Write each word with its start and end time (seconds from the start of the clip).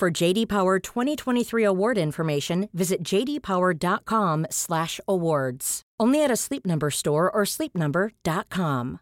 For 0.00 0.10
JD 0.10 0.48
Power 0.48 0.78
2023 0.78 1.62
award 1.62 1.98
information, 1.98 2.70
visit 2.72 3.04
jdpower.com/awards. 3.04 5.82
Only 6.00 6.24
at 6.24 6.30
a 6.30 6.36
Sleep 6.36 6.64
Number 6.64 6.90
store 6.90 7.30
or 7.30 7.42
sleepnumber.com. 7.44 9.00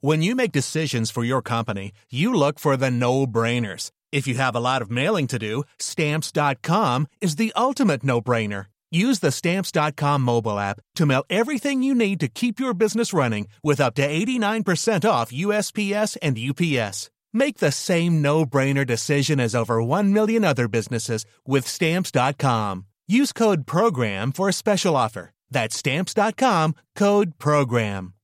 When 0.00 0.22
you 0.22 0.34
make 0.34 0.50
decisions 0.50 1.12
for 1.12 1.22
your 1.22 1.42
company, 1.42 1.92
you 2.10 2.34
look 2.34 2.58
for 2.58 2.76
the 2.76 2.90
no-brainers. 2.90 3.92
If 4.10 4.26
you 4.26 4.34
have 4.34 4.56
a 4.56 4.60
lot 4.60 4.82
of 4.82 4.90
mailing 4.90 5.28
to 5.28 5.38
do, 5.38 5.62
stamps.com 5.78 7.06
is 7.20 7.36
the 7.36 7.52
ultimate 7.54 8.02
no-brainer. 8.02 8.66
Use 8.90 9.20
the 9.20 9.30
stamps.com 9.30 10.22
mobile 10.22 10.58
app 10.58 10.80
to 10.96 11.06
mail 11.06 11.22
everything 11.30 11.84
you 11.84 11.94
need 11.94 12.18
to 12.18 12.26
keep 12.26 12.58
your 12.58 12.74
business 12.74 13.12
running 13.12 13.46
with 13.62 13.80
up 13.80 13.94
to 13.94 14.02
89% 14.02 15.08
off 15.08 15.30
USPS 15.30 16.16
and 16.20 16.36
UPS. 16.36 17.10
Make 17.36 17.58
the 17.58 17.70
same 17.70 18.22
no-brainer 18.22 18.86
decision 18.86 19.38
as 19.40 19.54
over 19.54 19.82
1 19.82 20.10
million 20.10 20.42
other 20.42 20.68
businesses 20.68 21.26
with 21.46 21.66
stamps.com. 21.66 22.86
Use 23.06 23.34
code 23.34 23.66
program 23.66 24.32
for 24.32 24.48
a 24.48 24.54
special 24.54 24.96
offer. 24.96 25.32
That's 25.50 25.76
stamps.com, 25.76 26.74
code 26.94 27.38
program. 27.38 28.14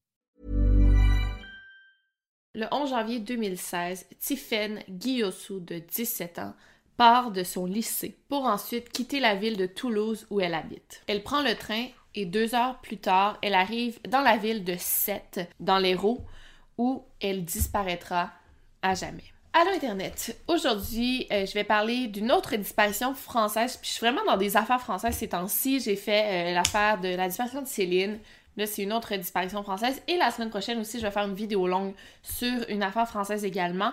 Le 2.54 2.66
11 2.70 2.88
janvier 2.88 3.20
2016, 3.20 4.06
Tiffaine 4.18 4.82
Guillossou, 4.88 5.60
de 5.60 5.78
17 5.80 6.38
ans, 6.38 6.54
part 6.96 7.32
de 7.32 7.42
son 7.42 7.66
lycée 7.66 8.16
pour 8.30 8.46
ensuite 8.46 8.88
quitter 8.88 9.20
la 9.20 9.34
ville 9.34 9.58
de 9.58 9.66
Toulouse 9.66 10.26
où 10.30 10.40
elle 10.40 10.54
habite. 10.54 11.02
Elle 11.06 11.22
prend 11.22 11.42
le 11.42 11.54
train 11.54 11.88
et 12.14 12.24
deux 12.24 12.54
heures 12.54 12.80
plus 12.80 12.96
tard, 12.96 13.36
elle 13.42 13.54
arrive 13.54 13.98
dans 14.08 14.22
la 14.22 14.38
ville 14.38 14.64
de 14.64 14.76
Sète, 14.78 15.50
dans 15.60 15.78
l'Hérault, 15.78 16.24
où 16.78 17.04
elle 17.20 17.44
disparaîtra 17.44 18.32
à 18.82 18.94
jamais. 18.94 19.24
Allô 19.54 19.70
Internet! 19.70 20.36
Aujourd'hui, 20.48 21.26
euh, 21.30 21.46
je 21.46 21.52
vais 21.52 21.64
parler 21.64 22.06
d'une 22.08 22.32
autre 22.32 22.56
disparition 22.56 23.14
française. 23.14 23.76
Puis 23.76 23.88
je 23.88 23.94
suis 23.94 24.06
vraiment 24.06 24.24
dans 24.24 24.36
des 24.36 24.56
affaires 24.56 24.80
françaises 24.80 25.16
ces 25.16 25.28
temps-ci. 25.28 25.80
J'ai 25.80 25.96
fait 25.96 26.50
euh, 26.50 26.54
l'affaire 26.54 27.00
de 27.00 27.08
la 27.08 27.28
disparition 27.28 27.62
de 27.62 27.66
Céline. 27.66 28.18
Là, 28.56 28.66
c'est 28.66 28.82
une 28.82 28.92
autre 28.92 29.14
disparition 29.14 29.62
française. 29.62 30.02
Et 30.08 30.16
la 30.16 30.30
semaine 30.30 30.50
prochaine 30.50 30.78
aussi, 30.80 30.98
je 30.98 31.06
vais 31.06 31.10
faire 31.10 31.26
une 31.26 31.34
vidéo 31.34 31.66
longue 31.66 31.94
sur 32.22 32.68
une 32.68 32.82
affaire 32.82 33.08
française 33.08 33.44
également. 33.44 33.92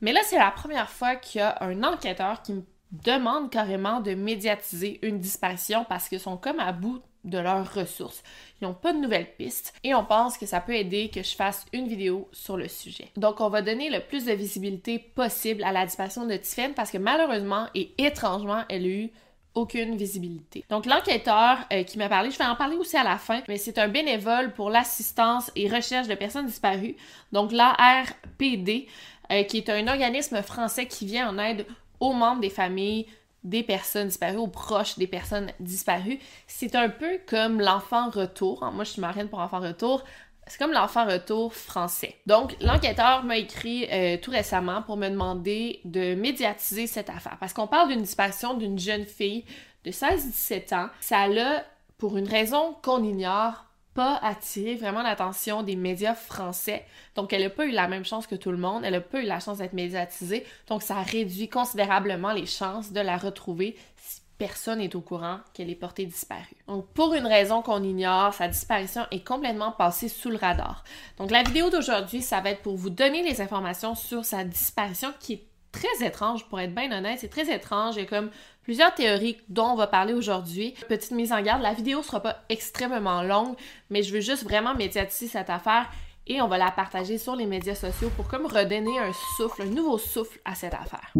Mais 0.00 0.12
là, 0.12 0.20
c'est 0.24 0.38
la 0.38 0.50
première 0.50 0.88
fois 0.88 1.16
qu'il 1.16 1.40
y 1.40 1.42
a 1.42 1.58
un 1.60 1.82
enquêteur 1.82 2.42
qui 2.42 2.54
me 2.54 2.62
demande 2.92 3.50
carrément 3.50 4.00
de 4.00 4.14
médiatiser 4.14 4.98
une 5.02 5.18
disparition 5.18 5.84
parce 5.88 6.08
qu'ils 6.08 6.20
sont 6.20 6.36
comme 6.36 6.60
à 6.60 6.72
bout 6.72 7.02
de 7.24 7.38
leurs 7.38 7.72
ressources. 7.74 8.22
Ils 8.60 8.64
n'ont 8.64 8.74
pas 8.74 8.92
de 8.92 8.98
nouvelles 8.98 9.34
pistes 9.36 9.74
et 9.84 9.94
on 9.94 10.04
pense 10.04 10.38
que 10.38 10.46
ça 10.46 10.60
peut 10.60 10.74
aider 10.74 11.10
que 11.12 11.22
je 11.22 11.34
fasse 11.34 11.66
une 11.72 11.88
vidéo 11.88 12.28
sur 12.32 12.56
le 12.56 12.68
sujet. 12.68 13.08
Donc 13.16 13.40
on 13.40 13.48
va 13.48 13.62
donner 13.62 13.90
le 13.90 14.00
plus 14.00 14.24
de 14.24 14.32
visibilité 14.32 14.98
possible 14.98 15.64
à 15.64 15.72
la 15.72 15.86
disparition 15.86 16.26
de 16.26 16.36
Tiffany 16.36 16.74
parce 16.74 16.90
que 16.90 16.98
malheureusement 16.98 17.66
et 17.74 17.92
étrangement, 17.98 18.64
elle 18.68 18.84
a 18.84 18.88
eu 18.88 19.10
aucune 19.54 19.96
visibilité. 19.96 20.64
Donc 20.70 20.86
l'enquêteur 20.86 21.58
euh, 21.72 21.82
qui 21.82 21.98
m'a 21.98 22.08
parlé, 22.08 22.30
je 22.30 22.38
vais 22.38 22.44
en 22.44 22.54
parler 22.54 22.76
aussi 22.76 22.96
à 22.96 23.04
la 23.04 23.18
fin, 23.18 23.42
mais 23.48 23.56
c'est 23.56 23.78
un 23.78 23.88
bénévole 23.88 24.52
pour 24.52 24.70
l'assistance 24.70 25.50
et 25.56 25.68
recherche 25.68 26.06
de 26.06 26.14
personnes 26.14 26.46
disparues, 26.46 26.96
donc 27.32 27.50
l'ARPD, 27.52 28.86
euh, 29.32 29.42
qui 29.44 29.58
est 29.58 29.68
un 29.68 29.88
organisme 29.88 30.40
français 30.42 30.86
qui 30.86 31.06
vient 31.06 31.28
en 31.28 31.38
aide 31.38 31.66
aux 31.98 32.12
membres 32.12 32.40
des 32.40 32.50
familles 32.50 33.06
des 33.44 33.62
personnes 33.62 34.08
disparues, 34.08 34.36
aux 34.36 34.46
proches 34.46 34.98
des 34.98 35.06
personnes 35.06 35.50
disparues. 35.60 36.18
C'est 36.46 36.74
un 36.74 36.88
peu 36.88 37.18
comme 37.26 37.60
l'enfant 37.60 38.10
retour. 38.10 38.68
Moi, 38.72 38.84
je 38.84 38.90
suis 38.90 39.00
marraine 39.00 39.28
pour 39.28 39.40
enfant 39.40 39.60
retour. 39.60 40.04
C'est 40.46 40.58
comme 40.58 40.72
l'enfant 40.72 41.06
retour 41.06 41.54
français. 41.54 42.16
Donc, 42.26 42.56
l'enquêteur 42.60 43.22
m'a 43.24 43.36
écrit 43.36 43.86
euh, 43.90 44.16
tout 44.20 44.32
récemment 44.32 44.82
pour 44.82 44.96
me 44.96 45.08
demander 45.08 45.80
de 45.84 46.14
médiatiser 46.14 46.86
cette 46.86 47.08
affaire. 47.08 47.36
Parce 47.38 47.52
qu'on 47.52 47.68
parle 47.68 47.88
d'une 47.88 48.02
disparition 48.02 48.54
d'une 48.54 48.78
jeune 48.78 49.04
fille 49.04 49.44
de 49.84 49.90
16-17 49.90 50.74
ans. 50.74 50.88
Ça 51.00 51.20
a, 51.20 51.64
pour 51.98 52.16
une 52.16 52.28
raison 52.28 52.76
qu'on 52.82 53.02
ignore, 53.04 53.64
pas 53.94 54.18
attiré 54.22 54.76
vraiment 54.76 55.02
l'attention 55.02 55.62
des 55.62 55.76
médias 55.76 56.14
français. 56.14 56.84
Donc, 57.14 57.32
elle 57.32 57.42
n'a 57.42 57.50
pas 57.50 57.66
eu 57.66 57.70
la 57.70 57.88
même 57.88 58.04
chance 58.04 58.26
que 58.26 58.34
tout 58.34 58.50
le 58.50 58.56
monde. 58.56 58.84
Elle 58.84 58.92
n'a 58.92 59.00
pas 59.00 59.20
eu 59.20 59.26
la 59.26 59.40
chance 59.40 59.58
d'être 59.58 59.72
médiatisée. 59.72 60.46
Donc, 60.68 60.82
ça 60.82 61.02
réduit 61.02 61.48
considérablement 61.48 62.32
les 62.32 62.46
chances 62.46 62.92
de 62.92 63.00
la 63.00 63.16
retrouver 63.16 63.76
si 63.96 64.20
personne 64.38 64.78
n'est 64.78 64.96
au 64.96 65.00
courant 65.00 65.40
qu'elle 65.52 65.70
est 65.70 65.74
portée 65.74 66.06
disparue. 66.06 66.56
Donc, 66.66 66.86
pour 66.94 67.14
une 67.14 67.26
raison 67.26 67.62
qu'on 67.62 67.82
ignore, 67.82 68.32
sa 68.32 68.48
disparition 68.48 69.02
est 69.10 69.26
complètement 69.26 69.72
passée 69.72 70.08
sous 70.08 70.30
le 70.30 70.36
radar. 70.36 70.84
Donc, 71.18 71.30
la 71.30 71.42
vidéo 71.42 71.68
d'aujourd'hui, 71.68 72.22
ça 72.22 72.40
va 72.40 72.50
être 72.50 72.62
pour 72.62 72.76
vous 72.76 72.90
donner 72.90 73.22
les 73.22 73.40
informations 73.40 73.94
sur 73.94 74.24
sa 74.24 74.44
disparition 74.44 75.12
qui 75.18 75.34
est 75.34 75.49
très 75.72 76.06
étrange, 76.06 76.46
pour 76.48 76.60
être 76.60 76.74
bien 76.74 76.90
honnête. 76.96 77.18
C'est 77.20 77.28
très 77.28 77.52
étrange. 77.54 77.96
Il 77.96 78.00
y 78.00 78.06
a 78.06 78.08
comme 78.08 78.30
plusieurs 78.62 78.94
théories 78.94 79.38
dont 79.48 79.66
on 79.66 79.76
va 79.76 79.86
parler 79.86 80.12
aujourd'hui. 80.12 80.74
Petite 80.88 81.12
mise 81.12 81.32
en 81.32 81.42
garde, 81.42 81.62
la 81.62 81.72
vidéo 81.72 82.02
sera 82.02 82.20
pas 82.20 82.36
extrêmement 82.48 83.22
longue, 83.22 83.54
mais 83.88 84.02
je 84.02 84.12
veux 84.12 84.20
juste 84.20 84.44
vraiment 84.44 84.74
médiatiser 84.74 85.28
cette 85.28 85.50
affaire 85.50 85.90
et 86.26 86.40
on 86.40 86.48
va 86.48 86.58
la 86.58 86.70
partager 86.70 87.18
sur 87.18 87.34
les 87.34 87.46
médias 87.46 87.74
sociaux 87.74 88.10
pour 88.16 88.28
comme 88.28 88.46
redonner 88.46 88.98
un 88.98 89.12
souffle, 89.36 89.62
un 89.62 89.66
nouveau 89.66 89.98
souffle 89.98 90.38
à 90.44 90.54
cette 90.54 90.74
affaire. 90.74 91.12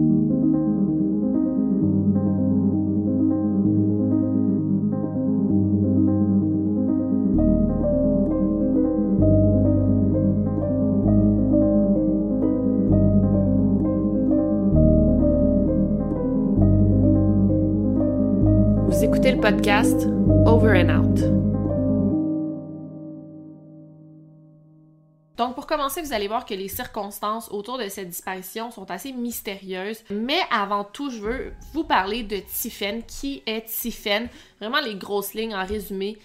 Podcast 19.40 20.06
Over 20.44 20.76
and 20.76 20.90
Out. 20.90 21.20
Donc, 25.38 25.54
pour 25.54 25.66
commencer, 25.66 26.02
vous 26.02 26.12
allez 26.12 26.28
voir 26.28 26.44
que 26.44 26.52
les 26.52 26.68
circonstances 26.68 27.48
autour 27.50 27.78
de 27.78 27.88
cette 27.88 28.10
disparition 28.10 28.70
sont 28.70 28.90
assez 28.90 29.12
mystérieuses. 29.12 30.02
Mais 30.10 30.40
avant 30.50 30.84
tout, 30.84 31.10
je 31.10 31.20
veux 31.20 31.52
vous 31.72 31.84
parler 31.84 32.22
de 32.22 32.36
Tiffen. 32.36 33.02
Qui 33.02 33.42
est 33.46 33.64
Tiffen? 33.64 34.28
Vraiment 34.60 34.80
les 34.80 34.96
grosses 34.96 35.32
lignes 35.32 35.54
en 35.54 35.64
résumé. 35.64 36.18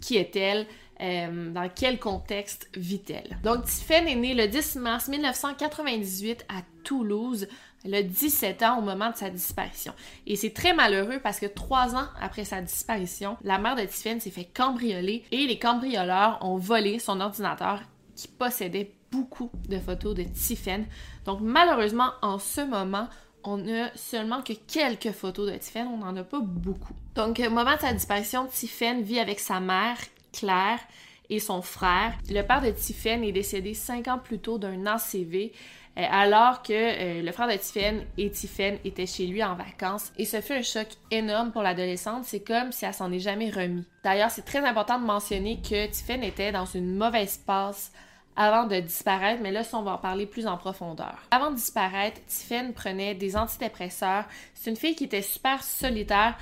Qui 0.00 0.16
est-elle? 0.16 0.66
Euh, 1.00 1.50
dans 1.50 1.68
quel 1.68 1.98
contexte 1.98 2.68
vit-elle? 2.76 3.38
Donc, 3.42 3.64
Tiffen 3.64 4.06
est 4.06 4.14
née 4.14 4.34
le 4.34 4.46
10 4.46 4.76
mars 4.76 5.08
1998 5.08 6.46
à 6.48 6.62
Toulouse. 6.86 7.46
Elle 7.84 7.94
a 7.94 8.02
17 8.02 8.62
ans 8.62 8.78
au 8.78 8.82
moment 8.82 9.10
de 9.10 9.16
sa 9.16 9.28
disparition. 9.28 9.92
Et 10.26 10.36
c'est 10.36 10.54
très 10.54 10.72
malheureux 10.72 11.20
parce 11.22 11.38
que 11.38 11.46
trois 11.46 11.94
ans 11.94 12.06
après 12.20 12.44
sa 12.44 12.62
disparition, 12.62 13.36
la 13.42 13.58
mère 13.58 13.76
de 13.76 13.82
Tiffany 13.82 14.20
s'est 14.20 14.30
fait 14.30 14.44
cambrioler 14.46 15.24
et 15.30 15.46
les 15.46 15.58
cambrioleurs 15.58 16.38
ont 16.40 16.56
volé 16.56 16.98
son 16.98 17.20
ordinateur 17.20 17.82
qui 18.14 18.28
possédait 18.28 18.92
beaucoup 19.10 19.50
de 19.68 19.78
photos 19.78 20.14
de 20.14 20.22
Tiffany. 20.22 20.86
Donc 21.26 21.40
malheureusement, 21.42 22.12
en 22.22 22.38
ce 22.38 22.62
moment, 22.62 23.08
on 23.44 23.58
n'a 23.58 23.94
seulement 23.94 24.42
que 24.42 24.54
quelques 24.54 25.12
photos 25.12 25.52
de 25.52 25.56
Tiffany, 25.56 25.88
on 25.88 25.98
n'en 25.98 26.16
a 26.16 26.24
pas 26.24 26.40
beaucoup. 26.40 26.94
Donc 27.14 27.40
au 27.44 27.50
moment 27.50 27.74
de 27.74 27.80
sa 27.80 27.92
disparition, 27.92 28.46
Tiffany 28.46 29.02
vit 29.02 29.20
avec 29.20 29.38
sa 29.40 29.60
mère, 29.60 29.98
Claire, 30.32 30.80
et 31.28 31.40
son 31.40 31.62
frère. 31.62 32.14
Le 32.28 32.42
père 32.42 32.62
de 32.62 32.70
Tiffany 32.70 33.28
est 33.28 33.32
décédé 33.32 33.74
cinq 33.74 34.08
ans 34.08 34.18
plus 34.18 34.38
tôt 34.38 34.58
d'un 34.58 34.86
ACV. 34.86 35.52
Euh, 35.98 36.02
alors 36.10 36.62
que 36.62 36.72
euh, 36.72 37.22
le 37.22 37.32
frère 37.32 37.48
de 37.48 37.56
Tiffen 37.56 38.04
et 38.18 38.30
Tiffen 38.30 38.78
étaient 38.84 39.06
chez 39.06 39.26
lui 39.26 39.42
en 39.42 39.54
vacances. 39.54 40.12
Et 40.18 40.24
ce 40.26 40.40
fut 40.40 40.52
un 40.52 40.62
choc 40.62 40.88
énorme 41.10 41.52
pour 41.52 41.62
l'adolescente. 41.62 42.24
C'est 42.24 42.40
comme 42.40 42.72
si 42.72 42.84
elle 42.84 42.94
s'en 42.94 43.10
est 43.12 43.18
jamais 43.18 43.50
remis. 43.50 43.84
D'ailleurs, 44.04 44.30
c'est 44.30 44.44
très 44.44 44.64
important 44.64 44.98
de 44.98 45.06
mentionner 45.06 45.60
que 45.62 45.86
Tiffen 45.86 46.22
était 46.22 46.52
dans 46.52 46.66
une 46.66 46.96
mauvaise 46.96 47.38
passe 47.38 47.92
avant 48.36 48.66
de 48.66 48.78
disparaître, 48.80 49.40
mais 49.42 49.50
là, 49.50 49.62
on 49.72 49.82
va 49.82 49.92
en 49.92 49.98
parler 49.98 50.26
plus 50.26 50.46
en 50.46 50.58
profondeur. 50.58 51.16
Avant 51.30 51.50
de 51.50 51.56
disparaître, 51.56 52.20
Tiffen 52.26 52.74
prenait 52.74 53.14
des 53.14 53.34
antidépresseurs. 53.34 54.26
C'est 54.54 54.68
une 54.68 54.76
fille 54.76 54.94
qui 54.94 55.04
était 55.04 55.22
super 55.22 55.62
solitaire, 55.62 56.36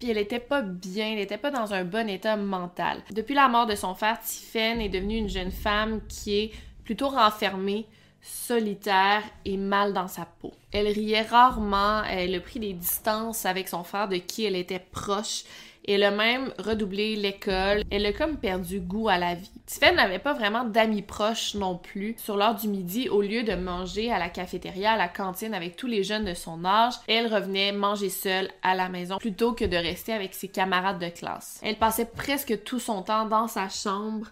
puis 0.00 0.10
elle 0.10 0.18
était 0.18 0.40
pas 0.40 0.62
bien, 0.62 1.12
elle 1.12 1.20
était 1.20 1.38
pas 1.38 1.52
dans 1.52 1.72
un 1.72 1.84
bon 1.84 2.08
état 2.08 2.36
mental. 2.36 3.02
Depuis 3.12 3.34
la 3.34 3.46
mort 3.48 3.66
de 3.66 3.76
son 3.76 3.94
frère, 3.94 4.18
Tiffen 4.20 4.80
est 4.80 4.88
devenue 4.88 5.18
une 5.18 5.28
jeune 5.28 5.52
femme 5.52 6.00
qui 6.08 6.36
est 6.36 6.50
plutôt 6.84 7.08
renfermée, 7.08 7.86
solitaire 8.22 9.22
et 9.44 9.56
mal 9.56 9.92
dans 9.92 10.08
sa 10.08 10.24
peau. 10.24 10.52
Elle 10.72 10.88
riait 10.88 11.22
rarement, 11.22 12.02
elle 12.04 12.34
a 12.34 12.40
pris 12.40 12.60
des 12.60 12.72
distances 12.72 13.46
avec 13.46 13.68
son 13.68 13.84
frère 13.84 14.08
de 14.08 14.16
qui 14.16 14.44
elle 14.44 14.56
était 14.56 14.84
proche. 14.92 15.44
Elle 15.88 16.04
a 16.04 16.10
même 16.10 16.52
redoublé 16.58 17.16
l'école. 17.16 17.82
Elle 17.90 18.04
a 18.04 18.12
comme 18.12 18.36
perdu 18.36 18.80
goût 18.80 19.08
à 19.08 19.18
la 19.18 19.34
vie. 19.34 19.50
Tiffany 19.66 19.96
n'avait 19.96 20.18
pas 20.18 20.34
vraiment 20.34 20.64
d'amis 20.64 21.02
proches 21.02 21.54
non 21.54 21.76
plus. 21.76 22.14
Sur 22.18 22.36
l'heure 22.36 22.54
du 22.54 22.68
midi, 22.68 23.08
au 23.08 23.22
lieu 23.22 23.42
de 23.42 23.54
manger 23.54 24.12
à 24.12 24.18
la 24.18 24.28
cafétéria, 24.28 24.92
à 24.92 24.96
la 24.98 25.08
cantine 25.08 25.54
avec 25.54 25.76
tous 25.76 25.86
les 25.86 26.04
jeunes 26.04 26.26
de 26.26 26.34
son 26.34 26.64
âge, 26.64 26.94
elle 27.08 27.32
revenait 27.32 27.72
manger 27.72 28.10
seule 28.10 28.50
à 28.62 28.74
la 28.74 28.88
maison 28.88 29.16
plutôt 29.16 29.52
que 29.52 29.64
de 29.64 29.76
rester 29.76 30.12
avec 30.12 30.34
ses 30.34 30.48
camarades 30.48 31.00
de 31.00 31.08
classe. 31.08 31.60
Elle 31.62 31.76
passait 31.76 32.04
presque 32.04 32.62
tout 32.62 32.78
son 32.78 33.02
temps 33.02 33.26
dans 33.26 33.48
sa 33.48 33.68
chambre 33.68 34.26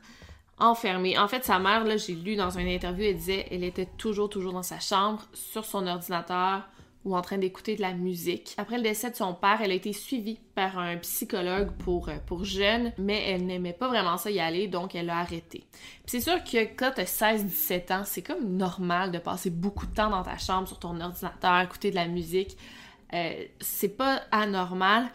enfermée. 0.60 1.18
En 1.18 1.28
fait, 1.28 1.44
sa 1.44 1.58
mère, 1.58 1.84
là, 1.84 1.96
j'ai 1.96 2.14
lu 2.14 2.36
dans 2.36 2.58
une 2.58 2.68
interview, 2.68 3.04
elle 3.04 3.16
disait, 3.16 3.46
elle 3.50 3.64
était 3.64 3.88
toujours, 3.96 4.28
toujours 4.28 4.52
dans 4.52 4.62
sa 4.62 4.80
chambre, 4.80 5.22
sur 5.32 5.64
son 5.64 5.86
ordinateur 5.86 6.68
ou 7.04 7.16
en 7.16 7.22
train 7.22 7.38
d'écouter 7.38 7.76
de 7.76 7.80
la 7.80 7.92
musique. 7.92 8.54
Après 8.58 8.76
le 8.76 8.82
décès 8.82 9.10
de 9.10 9.16
son 9.16 9.32
père, 9.32 9.60
elle 9.62 9.70
a 9.70 9.74
été 9.74 9.92
suivie 9.92 10.38
par 10.54 10.78
un 10.78 10.96
psychologue 10.98 11.70
pour, 11.78 12.08
euh, 12.08 12.16
pour 12.26 12.44
jeunes, 12.44 12.92
mais 12.98 13.22
elle 13.30 13.46
n'aimait 13.46 13.72
pas 13.72 13.88
vraiment 13.88 14.16
ça 14.16 14.30
y 14.30 14.40
aller, 14.40 14.68
donc 14.68 14.94
elle 14.94 15.10
a 15.10 15.18
arrêté. 15.18 15.64
c'est 16.06 16.20
sûr 16.20 16.42
que 16.44 16.64
quand 16.76 16.92
tu 16.94 17.00
as 17.00 17.04
16-17 17.04 17.92
ans, 17.92 18.02
c'est 18.04 18.22
comme 18.22 18.56
normal 18.56 19.10
de 19.10 19.18
passer 19.18 19.50
beaucoup 19.50 19.86
de 19.86 19.94
temps 19.94 20.10
dans 20.10 20.22
ta 20.22 20.38
chambre, 20.38 20.68
sur 20.68 20.78
ton 20.78 21.00
ordinateur, 21.00 21.60
écouter 21.60 21.90
de 21.90 21.96
la 21.96 22.08
musique. 22.08 22.56
Euh, 23.14 23.44
c'est 23.60 23.96
pas 23.96 24.22
anormal, 24.30 25.08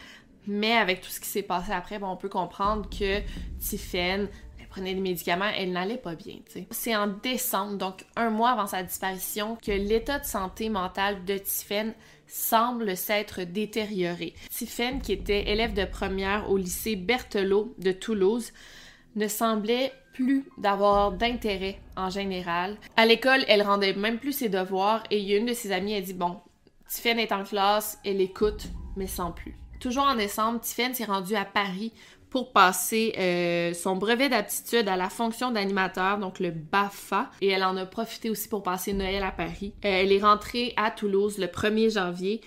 mais 0.47 0.73
avec 0.73 1.01
tout 1.01 1.09
ce 1.09 1.19
qui 1.19 1.27
s'est 1.27 1.43
passé 1.43 1.71
après, 1.71 1.99
on 2.01 2.17
peut 2.17 2.29
comprendre 2.29 2.89
que 2.89 3.21
Tiffen 3.59 4.29
prenait 4.73 4.95
des 4.95 5.01
médicaments, 5.01 5.51
elle 5.55 5.71
n'allait 5.71 5.97
pas 5.97 6.15
bien. 6.15 6.39
C'est 6.71 6.95
en 6.95 7.05
décembre, 7.05 7.77
donc 7.77 8.05
un 8.15 8.31
mois 8.31 8.49
avant 8.49 8.65
sa 8.65 8.81
disparition, 8.81 9.55
que 9.63 9.71
l'état 9.71 10.17
de 10.17 10.25
santé 10.25 10.69
mentale 10.69 11.23
de 11.25 11.37
Tiffen 11.37 11.93
semble 12.27 12.97
s'être 12.97 13.43
détérioré. 13.43 14.33
Tiffen, 14.49 14.99
qui 14.99 15.11
était 15.11 15.51
élève 15.51 15.73
de 15.73 15.85
première 15.85 16.49
au 16.49 16.57
lycée 16.57 16.95
Berthelot 16.95 17.75
de 17.77 17.91
Toulouse, 17.91 18.51
ne 19.15 19.27
semblait 19.27 19.93
plus 20.13 20.43
d'avoir 20.57 21.11
d'intérêt 21.11 21.79
en 21.95 22.09
général. 22.09 22.77
À 22.97 23.05
l'école, 23.05 23.45
elle 23.47 23.61
rendait 23.61 23.93
même 23.93 24.17
plus 24.17 24.33
ses 24.33 24.49
devoirs 24.49 25.03
et 25.11 25.37
une 25.37 25.45
de 25.45 25.53
ses 25.53 25.71
amies 25.71 25.93
a 25.93 26.01
dit 26.01 26.15
bon, 26.15 26.39
Tiffen 26.87 27.19
est 27.19 27.31
en 27.31 27.43
classe, 27.43 27.99
elle 28.03 28.21
écoute, 28.21 28.65
mais 28.95 29.07
sans 29.07 29.31
plus. 29.31 29.55
Toujours 29.79 30.05
en 30.05 30.15
décembre, 30.15 30.61
Tiffen 30.61 30.95
s'est 30.95 31.05
rendue 31.05 31.35
à 31.35 31.45
Paris 31.45 31.93
pour 32.33 32.51
passer 32.51 33.13
euh, 33.19 33.75
son 33.75 33.95
brevet 33.95 34.27
d'aptitude 34.27 34.88
à 34.88 34.97
la 34.97 35.09
fonction 35.09 35.51
d'animateur, 35.51 36.18
donc 36.18 36.39
le 36.39 36.50
BAFA, 36.50 37.30
et 37.41 37.50
elle 37.50 37.63
en 37.63 37.77
a 37.77 37.85
profité 37.85 38.31
aussi 38.31 38.50
pour 38.50 38.63
passer 38.63 38.91
Noël 38.91 39.21
à 39.21 39.30
Paris. 39.30 39.75
Euh, 39.85 40.01
elle 40.01 40.12
est 40.12 40.24
rentrée 40.24 40.74
à 40.75 40.89
Toulouse 40.89 41.38
le 41.38 41.45
1er 41.45 41.94
janvier 41.94 42.41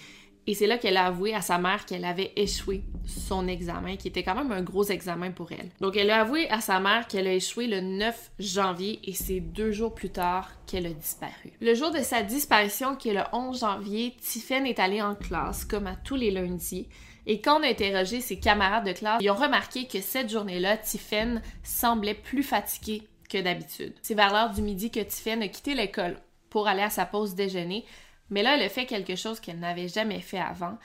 et 0.48 0.54
c'est 0.54 0.66
là 0.66 0.78
qu'elle 0.78 0.96
a 0.96 1.06
avoué 1.06 1.34
à 1.34 1.40
sa 1.40 1.58
mère 1.58 1.86
qu'elle 1.86 2.04
avait 2.04 2.32
échoué 2.34 2.82
son 3.04 3.46
examen, 3.46 3.94
qui 3.94 4.08
était 4.08 4.24
quand 4.24 4.34
même 4.34 4.50
un 4.50 4.62
gros 4.62 4.82
examen 4.82 5.30
pour 5.30 5.52
elle. 5.52 5.70
Donc 5.80 5.96
elle 5.96 6.10
a 6.10 6.20
avoué 6.20 6.50
à 6.50 6.60
sa 6.60 6.80
mère 6.80 7.06
qu'elle 7.06 7.28
a 7.28 7.32
échoué 7.32 7.68
le 7.68 7.80
9 7.80 8.32
janvier 8.40 8.98
et 9.04 9.12
c'est 9.12 9.38
deux 9.38 9.70
jours 9.70 9.94
plus 9.94 10.10
tard 10.10 10.50
qu'elle 10.66 10.86
a 10.86 10.92
disparu. 10.92 11.52
Le 11.60 11.74
jour 11.74 11.92
de 11.92 11.98
sa 11.98 12.24
disparition, 12.24 12.96
qui 12.96 13.10
est 13.10 13.14
le 13.14 13.22
11 13.32 13.60
janvier, 13.60 14.16
Tiffen 14.20 14.66
est 14.66 14.80
allée 14.80 15.02
en 15.02 15.14
classe, 15.14 15.64
comme 15.64 15.86
à 15.86 15.94
tous 15.94 16.16
les 16.16 16.32
lundis. 16.32 16.88
Et 17.26 17.40
quand 17.40 17.60
on 17.60 17.62
a 17.64 17.68
interrogé 17.68 18.20
ses 18.20 18.38
camarades 18.38 18.86
de 18.86 18.92
classe, 18.92 19.20
ils 19.20 19.30
ont 19.30 19.34
remarqué 19.34 19.86
que 19.86 20.00
cette 20.00 20.30
journée-là, 20.30 20.76
Tiffen 20.76 21.42
semblait 21.62 22.14
plus 22.14 22.44
fatiguée 22.44 23.02
que 23.28 23.38
d'habitude. 23.38 23.94
C'est 24.02 24.14
vers 24.14 24.32
l'heure 24.32 24.50
du 24.50 24.62
midi 24.62 24.90
que 24.90 25.00
Tiffen 25.00 25.42
a 25.42 25.48
quitté 25.48 25.74
l'école 25.74 26.20
pour 26.50 26.68
aller 26.68 26.82
à 26.82 26.90
sa 26.90 27.04
pause 27.04 27.34
déjeuner, 27.34 27.84
mais 28.30 28.42
là, 28.42 28.56
elle 28.56 28.62
a 28.62 28.68
fait 28.68 28.86
quelque 28.86 29.16
chose 29.16 29.40
qu'elle 29.40 29.58
n'avait 29.58 29.88
jamais 29.88 30.20
fait 30.20 30.38
avant. 30.38 30.78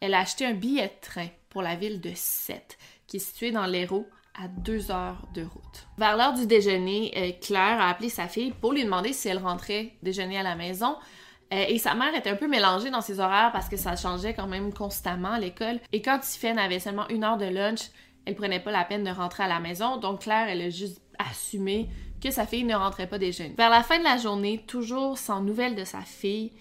Elle 0.00 0.14
a 0.14 0.20
acheté 0.20 0.46
un 0.46 0.54
billet 0.54 0.88
de 0.88 1.00
train 1.00 1.28
pour 1.50 1.62
la 1.62 1.76
ville 1.76 2.00
de 2.00 2.12
Sète, 2.14 2.78
qui 3.06 3.18
est 3.18 3.20
située 3.20 3.50
dans 3.50 3.66
l'Hérault, 3.66 4.08
à 4.34 4.48
deux 4.48 4.90
heures 4.90 5.28
de 5.34 5.42
route. 5.42 5.86
Vers 5.98 6.16
l'heure 6.16 6.32
du 6.32 6.46
déjeuner, 6.46 7.12
euh, 7.16 7.32
Claire 7.40 7.80
a 7.80 7.90
appelé 7.90 8.08
sa 8.08 8.28
fille 8.28 8.52
pour 8.52 8.72
lui 8.72 8.82
demander 8.82 9.12
si 9.12 9.28
elle 9.28 9.38
rentrait 9.38 9.92
déjeuner 10.02 10.38
à 10.38 10.42
la 10.42 10.56
maison. 10.56 10.96
Euh, 11.52 11.64
et 11.68 11.78
sa 11.78 11.94
mère 11.94 12.14
était 12.14 12.30
un 12.30 12.36
peu 12.36 12.48
mélangée 12.48 12.90
dans 12.90 13.00
ses 13.00 13.20
horaires 13.20 13.50
parce 13.52 13.68
que 13.68 13.76
ça 13.76 13.96
changeait 13.96 14.34
quand 14.34 14.46
même 14.46 14.72
constamment 14.72 15.32
à 15.32 15.38
l'école. 15.38 15.80
Et 15.92 16.02
quand 16.02 16.18
Tiffany 16.18 16.58
avait 16.58 16.80
seulement 16.80 17.08
une 17.08 17.24
heure 17.24 17.36
de 17.36 17.46
lunch, 17.46 17.90
elle 18.24 18.34
prenait 18.34 18.60
pas 18.60 18.70
la 18.70 18.84
peine 18.84 19.04
de 19.04 19.10
rentrer 19.10 19.42
à 19.44 19.48
la 19.48 19.60
maison. 19.60 19.98
Donc 19.98 20.22
Claire, 20.22 20.48
elle 20.48 20.62
a 20.62 20.70
juste 20.70 21.00
assumé 21.18 21.88
que 22.22 22.30
sa 22.30 22.46
fille 22.46 22.64
ne 22.64 22.74
rentrait 22.74 23.08
pas 23.08 23.18
déjeuner. 23.18 23.54
Vers 23.56 23.70
la 23.70 23.82
fin 23.82 23.98
de 23.98 24.04
la 24.04 24.16
journée, 24.16 24.64
toujours 24.66 25.18
sans 25.18 25.42
nouvelles 25.42 25.74
de 25.74 25.84
sa 25.84 26.00
fille, 26.00 26.52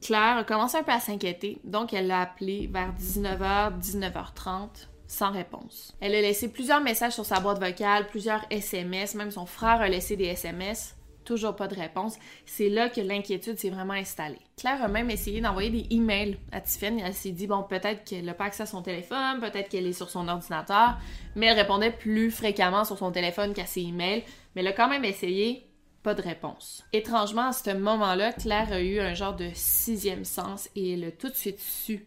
Claire 0.00 0.38
a 0.38 0.44
commencé 0.44 0.78
un 0.78 0.82
peu 0.82 0.92
à 0.92 1.00
s'inquiéter. 1.00 1.60
Donc 1.64 1.92
elle 1.92 2.06
l'a 2.06 2.22
appelé 2.22 2.68
vers 2.72 2.92
19h, 2.94 3.78
19h30 3.80 4.88
sans 5.06 5.30
réponse. 5.30 5.94
Elle 6.00 6.14
a 6.14 6.22
laissé 6.22 6.48
plusieurs 6.50 6.80
messages 6.80 7.12
sur 7.12 7.26
sa 7.26 7.40
boîte 7.40 7.62
vocale, 7.62 8.06
plusieurs 8.06 8.44
SMS, 8.48 9.14
même 9.14 9.30
son 9.30 9.44
frère 9.44 9.82
a 9.82 9.88
laissé 9.88 10.16
des 10.16 10.24
SMS. 10.24 10.96
Toujours 11.24 11.54
pas 11.54 11.68
de 11.68 11.74
réponse. 11.74 12.16
C'est 12.46 12.68
là 12.68 12.88
que 12.88 13.00
l'inquiétude 13.00 13.58
s'est 13.58 13.70
vraiment 13.70 13.92
installée. 13.92 14.40
Claire 14.56 14.82
a 14.82 14.88
même 14.88 15.10
essayé 15.10 15.40
d'envoyer 15.40 15.70
des 15.70 15.86
emails 15.94 16.38
à 16.50 16.60
Tiffany. 16.60 17.02
Elle 17.04 17.14
s'est 17.14 17.30
dit, 17.30 17.46
bon, 17.46 17.62
peut-être 17.62 18.04
qu'elle 18.04 18.24
n'a 18.24 18.34
pas 18.34 18.44
accès 18.44 18.64
à 18.64 18.66
son 18.66 18.82
téléphone, 18.82 19.40
peut-être 19.40 19.68
qu'elle 19.68 19.86
est 19.86 19.92
sur 19.92 20.10
son 20.10 20.26
ordinateur, 20.28 20.98
mais 21.36 21.46
elle 21.46 21.58
répondait 21.58 21.92
plus 21.92 22.30
fréquemment 22.30 22.84
sur 22.84 22.98
son 22.98 23.12
téléphone 23.12 23.54
qu'à 23.54 23.66
ses 23.66 23.82
emails. 23.82 24.24
Mais 24.54 24.62
elle 24.62 24.68
a 24.68 24.72
quand 24.72 24.88
même 24.88 25.04
essayé, 25.04 25.68
pas 26.02 26.14
de 26.14 26.22
réponse. 26.22 26.84
Étrangement, 26.92 27.48
à 27.48 27.52
ce 27.52 27.70
moment-là, 27.70 28.32
Claire 28.32 28.72
a 28.72 28.80
eu 28.80 28.98
un 28.98 29.14
genre 29.14 29.36
de 29.36 29.48
sixième 29.54 30.24
sens 30.24 30.68
et 30.74 30.94
elle 30.94 31.04
a 31.04 31.12
tout 31.12 31.28
de 31.28 31.34
suite 31.34 31.60
su 31.60 32.06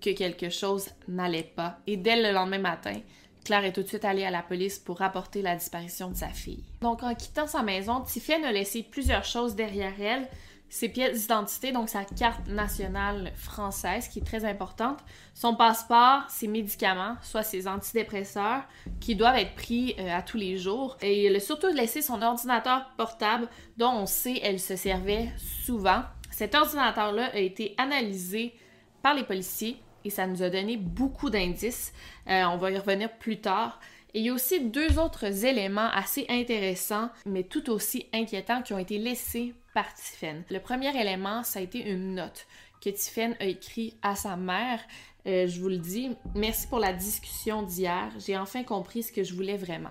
que 0.00 0.10
quelque 0.10 0.50
chose 0.50 0.90
n'allait 1.08 1.42
pas. 1.42 1.78
Et 1.86 1.96
dès 1.96 2.22
le 2.22 2.32
lendemain 2.32 2.58
matin, 2.58 3.00
Claire 3.46 3.64
est 3.64 3.72
tout 3.72 3.84
de 3.84 3.86
suite 3.86 4.04
allée 4.04 4.24
à 4.24 4.32
la 4.32 4.42
police 4.42 4.80
pour 4.80 4.98
rapporter 4.98 5.40
la 5.40 5.54
disparition 5.54 6.10
de 6.10 6.16
sa 6.16 6.30
fille. 6.30 6.64
Donc, 6.80 7.04
en 7.04 7.14
quittant 7.14 7.46
sa 7.46 7.62
maison, 7.62 8.00
Tiffany 8.00 8.44
a 8.44 8.50
laissé 8.50 8.82
plusieurs 8.82 9.22
choses 9.22 9.54
derrière 9.54 9.92
elle. 10.00 10.28
Ses 10.68 10.88
pièces 10.88 11.20
d'identité, 11.20 11.70
donc 11.70 11.88
sa 11.88 12.04
carte 12.04 12.48
nationale 12.48 13.30
française, 13.36 14.08
qui 14.08 14.18
est 14.18 14.26
très 14.26 14.44
importante, 14.44 14.98
son 15.32 15.54
passeport, 15.54 16.28
ses 16.28 16.48
médicaments, 16.48 17.14
soit 17.22 17.44
ses 17.44 17.68
antidépresseurs, 17.68 18.64
qui 18.98 19.14
doivent 19.14 19.36
être 19.36 19.54
pris 19.54 19.94
euh, 20.00 20.12
à 20.12 20.22
tous 20.22 20.38
les 20.38 20.58
jours. 20.58 20.96
Et 21.00 21.26
elle 21.26 21.36
a 21.36 21.40
surtout 21.40 21.68
laissé 21.68 22.02
son 22.02 22.20
ordinateur 22.22 22.90
portable, 22.96 23.48
dont 23.76 23.92
on 23.92 24.06
sait 24.06 24.40
elle 24.42 24.58
se 24.58 24.74
servait 24.74 25.30
souvent. 25.64 26.02
Cet 26.32 26.56
ordinateur-là 26.56 27.30
a 27.32 27.38
été 27.38 27.76
analysé 27.78 28.54
par 29.02 29.14
les 29.14 29.22
policiers 29.22 29.80
et 30.06 30.10
ça 30.10 30.26
nous 30.26 30.42
a 30.42 30.50
donné 30.50 30.76
beaucoup 30.76 31.30
d'indices. 31.30 31.92
Euh, 32.28 32.44
on 32.44 32.56
va 32.56 32.70
y 32.70 32.78
revenir 32.78 33.10
plus 33.18 33.40
tard. 33.40 33.80
Et 34.14 34.20
il 34.20 34.26
y 34.26 34.30
a 34.30 34.32
aussi 34.32 34.60
deux 34.60 34.98
autres 34.98 35.44
éléments 35.44 35.90
assez 35.92 36.24
intéressants, 36.28 37.10
mais 37.26 37.42
tout 37.42 37.68
aussi 37.70 38.06
inquiétants, 38.14 38.62
qui 38.62 38.72
ont 38.72 38.78
été 38.78 38.98
laissés 38.98 39.52
par 39.74 39.92
Tiffen. 39.94 40.44
Le 40.48 40.58
premier 40.58 40.98
élément, 40.98 41.42
ça 41.42 41.58
a 41.58 41.62
été 41.62 41.80
une 41.80 42.14
note 42.14 42.46
que 42.82 42.88
Tiffen 42.88 43.36
a 43.40 43.44
écrite 43.44 43.96
à 44.02 44.14
sa 44.14 44.36
mère. 44.36 44.80
Euh, 45.26 45.46
je 45.48 45.60
vous 45.60 45.68
le 45.68 45.78
dis, 45.78 46.10
merci 46.34 46.66
pour 46.68 46.78
la 46.78 46.92
discussion 46.92 47.62
d'hier. 47.62 48.10
J'ai 48.24 48.38
enfin 48.38 48.62
compris 48.62 49.02
ce 49.02 49.12
que 49.12 49.24
je 49.24 49.34
voulais 49.34 49.56
vraiment. 49.56 49.90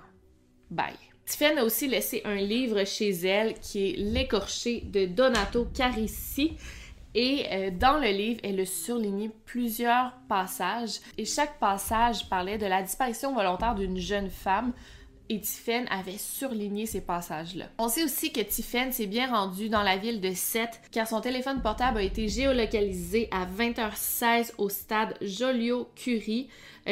Bye. 0.72 0.96
Tiffen 1.26 1.58
a 1.58 1.66
aussi 1.66 1.88
laissé 1.88 2.22
un 2.24 2.36
livre 2.36 2.86
chez 2.86 3.10
elle 3.10 3.56
qui 3.56 3.90
est 3.90 3.96
L'écorché 3.98 4.82
de 4.82 5.06
Donato 5.06 5.66
Carissi. 5.66 6.58
Et 7.16 7.46
euh, 7.50 7.72
dans 7.72 7.98
le 7.98 8.10
livre, 8.10 8.42
elle 8.44 8.60
a 8.60 8.66
surligné 8.66 9.32
plusieurs 9.46 10.12
passages. 10.28 11.00
Et 11.18 11.24
chaque 11.24 11.58
passage 11.60 12.30
parlait 12.30 12.58
de 12.58 12.66
la 12.66 12.84
disparition 12.84 13.34
volontaire 13.34 13.74
d'une 13.74 13.98
jeune 13.98 14.30
femme 14.30 14.74
et 15.30 15.40
Tiffen 15.40 15.86
avait 15.90 16.18
surligné 16.18 16.86
ces 16.86 17.02
passages-là. 17.02 17.66
On 17.78 17.90
sait 17.90 18.04
aussi 18.04 18.32
que 18.32 18.42
Tiffen 18.42 18.92
s'est 18.92 19.08
bien 19.08 19.30
rendue 19.30 19.70
dans 19.70 19.84
la 19.84 19.98
ville 19.98 20.22
de 20.22 20.34
Sète 20.34 20.82
car 20.92 21.08
son 21.08 21.22
téléphone 21.22 21.62
portable 21.62 22.00
a 22.00 22.04
été 22.04 22.28
géolocalisé 22.28 23.28
à 23.32 23.46
20h16 23.46 24.54
au 24.58 24.70
stade 24.70 25.16
Joliot-Curie 25.22 26.50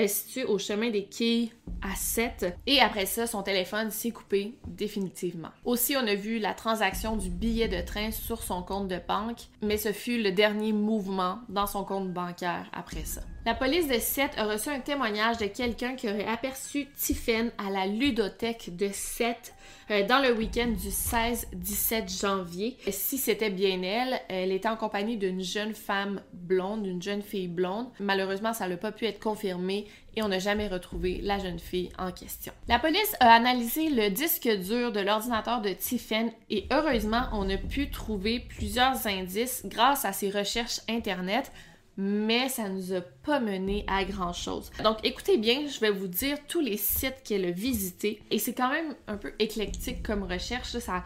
situé 0.07 0.43
au 0.45 0.57
chemin 0.57 0.89
des 0.89 1.05
quilles 1.05 1.51
à 1.81 1.95
7. 1.95 2.57
Et 2.65 2.79
après 2.79 3.05
ça, 3.05 3.27
son 3.27 3.43
téléphone 3.43 3.91
s'est 3.91 4.11
coupé 4.11 4.55
définitivement. 4.67 5.49
Aussi, 5.65 5.95
on 5.95 6.07
a 6.07 6.15
vu 6.15 6.39
la 6.39 6.53
transaction 6.53 7.15
du 7.15 7.29
billet 7.29 7.67
de 7.67 7.81
train 7.81 8.11
sur 8.11 8.43
son 8.43 8.63
compte 8.63 8.87
de 8.87 8.99
banque, 9.07 9.41
mais 9.61 9.77
ce 9.77 9.91
fut 9.91 10.21
le 10.21 10.31
dernier 10.31 10.73
mouvement 10.73 11.39
dans 11.49 11.67
son 11.67 11.83
compte 11.83 12.11
bancaire 12.11 12.69
après 12.73 13.05
ça. 13.05 13.21
La 13.45 13.53
police 13.53 13.89
de 13.89 14.00
Sète 14.00 14.31
a 14.38 14.45
reçu 14.45 14.69
un 14.69 14.79
témoignage 14.79 15.38
de 15.38 15.47
quelqu'un 15.47 15.95
qui 15.95 16.07
aurait 16.07 16.25
aperçu 16.25 16.88
Tiffen 16.95 17.51
à 17.57 17.69
la 17.69 17.88
ludothèque 17.88 18.77
de 18.77 18.88
Sète 18.93 19.53
euh, 19.91 20.07
dans 20.07 20.19
le 20.19 20.31
week-end 20.31 20.67
du 20.67 20.88
16-17 20.88 22.21
janvier. 22.21 22.77
Si 22.89 23.17
c'était 23.17 23.50
bien 23.50 23.81
elle, 23.81 24.17
elle 24.29 24.53
était 24.53 24.69
en 24.69 24.77
compagnie 24.77 25.17
d'une 25.17 25.43
jeune 25.43 25.73
femme 25.73 26.21
blonde, 26.31 26.83
d'une 26.83 27.01
jeune 27.01 27.21
fille 27.21 27.50
blonde. 27.50 27.88
Malheureusement, 28.00 28.53
ça 28.53 28.69
n'a 28.69 28.77
pas 28.77 28.93
pu 28.93 29.07
être 29.07 29.19
confirmé 29.19 29.88
et 30.15 30.23
on 30.23 30.29
n'a 30.29 30.39
jamais 30.39 30.69
retrouvé 30.69 31.19
la 31.21 31.38
jeune 31.38 31.59
fille 31.59 31.89
en 32.00 32.13
question. 32.13 32.53
La 32.69 32.79
police 32.79 33.13
a 33.19 33.29
analysé 33.33 33.89
le 33.89 34.09
disque 34.09 34.47
dur 34.47 34.93
de 34.93 35.01
l'ordinateur 35.01 35.59
de 35.59 35.73
Tiffen 35.73 36.31
et 36.50 36.65
heureusement, 36.71 37.23
on 37.33 37.50
a 37.50 37.57
pu 37.57 37.89
trouver 37.89 38.39
plusieurs 38.39 39.05
indices 39.05 39.63
grâce 39.65 40.05
à 40.05 40.13
ses 40.13 40.29
recherches 40.29 40.79
Internet 40.88 41.51
mais 41.97 42.50
ça 42.50 42.69
nous 42.69 42.93
a 42.93 43.01
pas 43.01 43.39
mené 43.39 43.85
à 43.88 44.03
grand 44.05 44.33
chose. 44.33 44.71
Donc 44.83 44.97
écoutez 45.03 45.38
bien, 45.38 45.67
je 45.67 45.79
vais 45.79 45.91
vous 45.91 46.07
dire 46.07 46.38
tous 46.47 46.62
les 46.62 46.77
sites 46.77 47.21
qu'elle 47.23 47.45
a 47.45 47.51
visités 47.51 48.21
et 48.31 48.39
c'est 48.39 48.53
quand 48.53 48.69
même 48.69 48.95
un 49.07 49.17
peu 49.17 49.33
éclectique 49.39 50.03
comme 50.03 50.23
recherche, 50.23 50.77
ça 50.79 51.03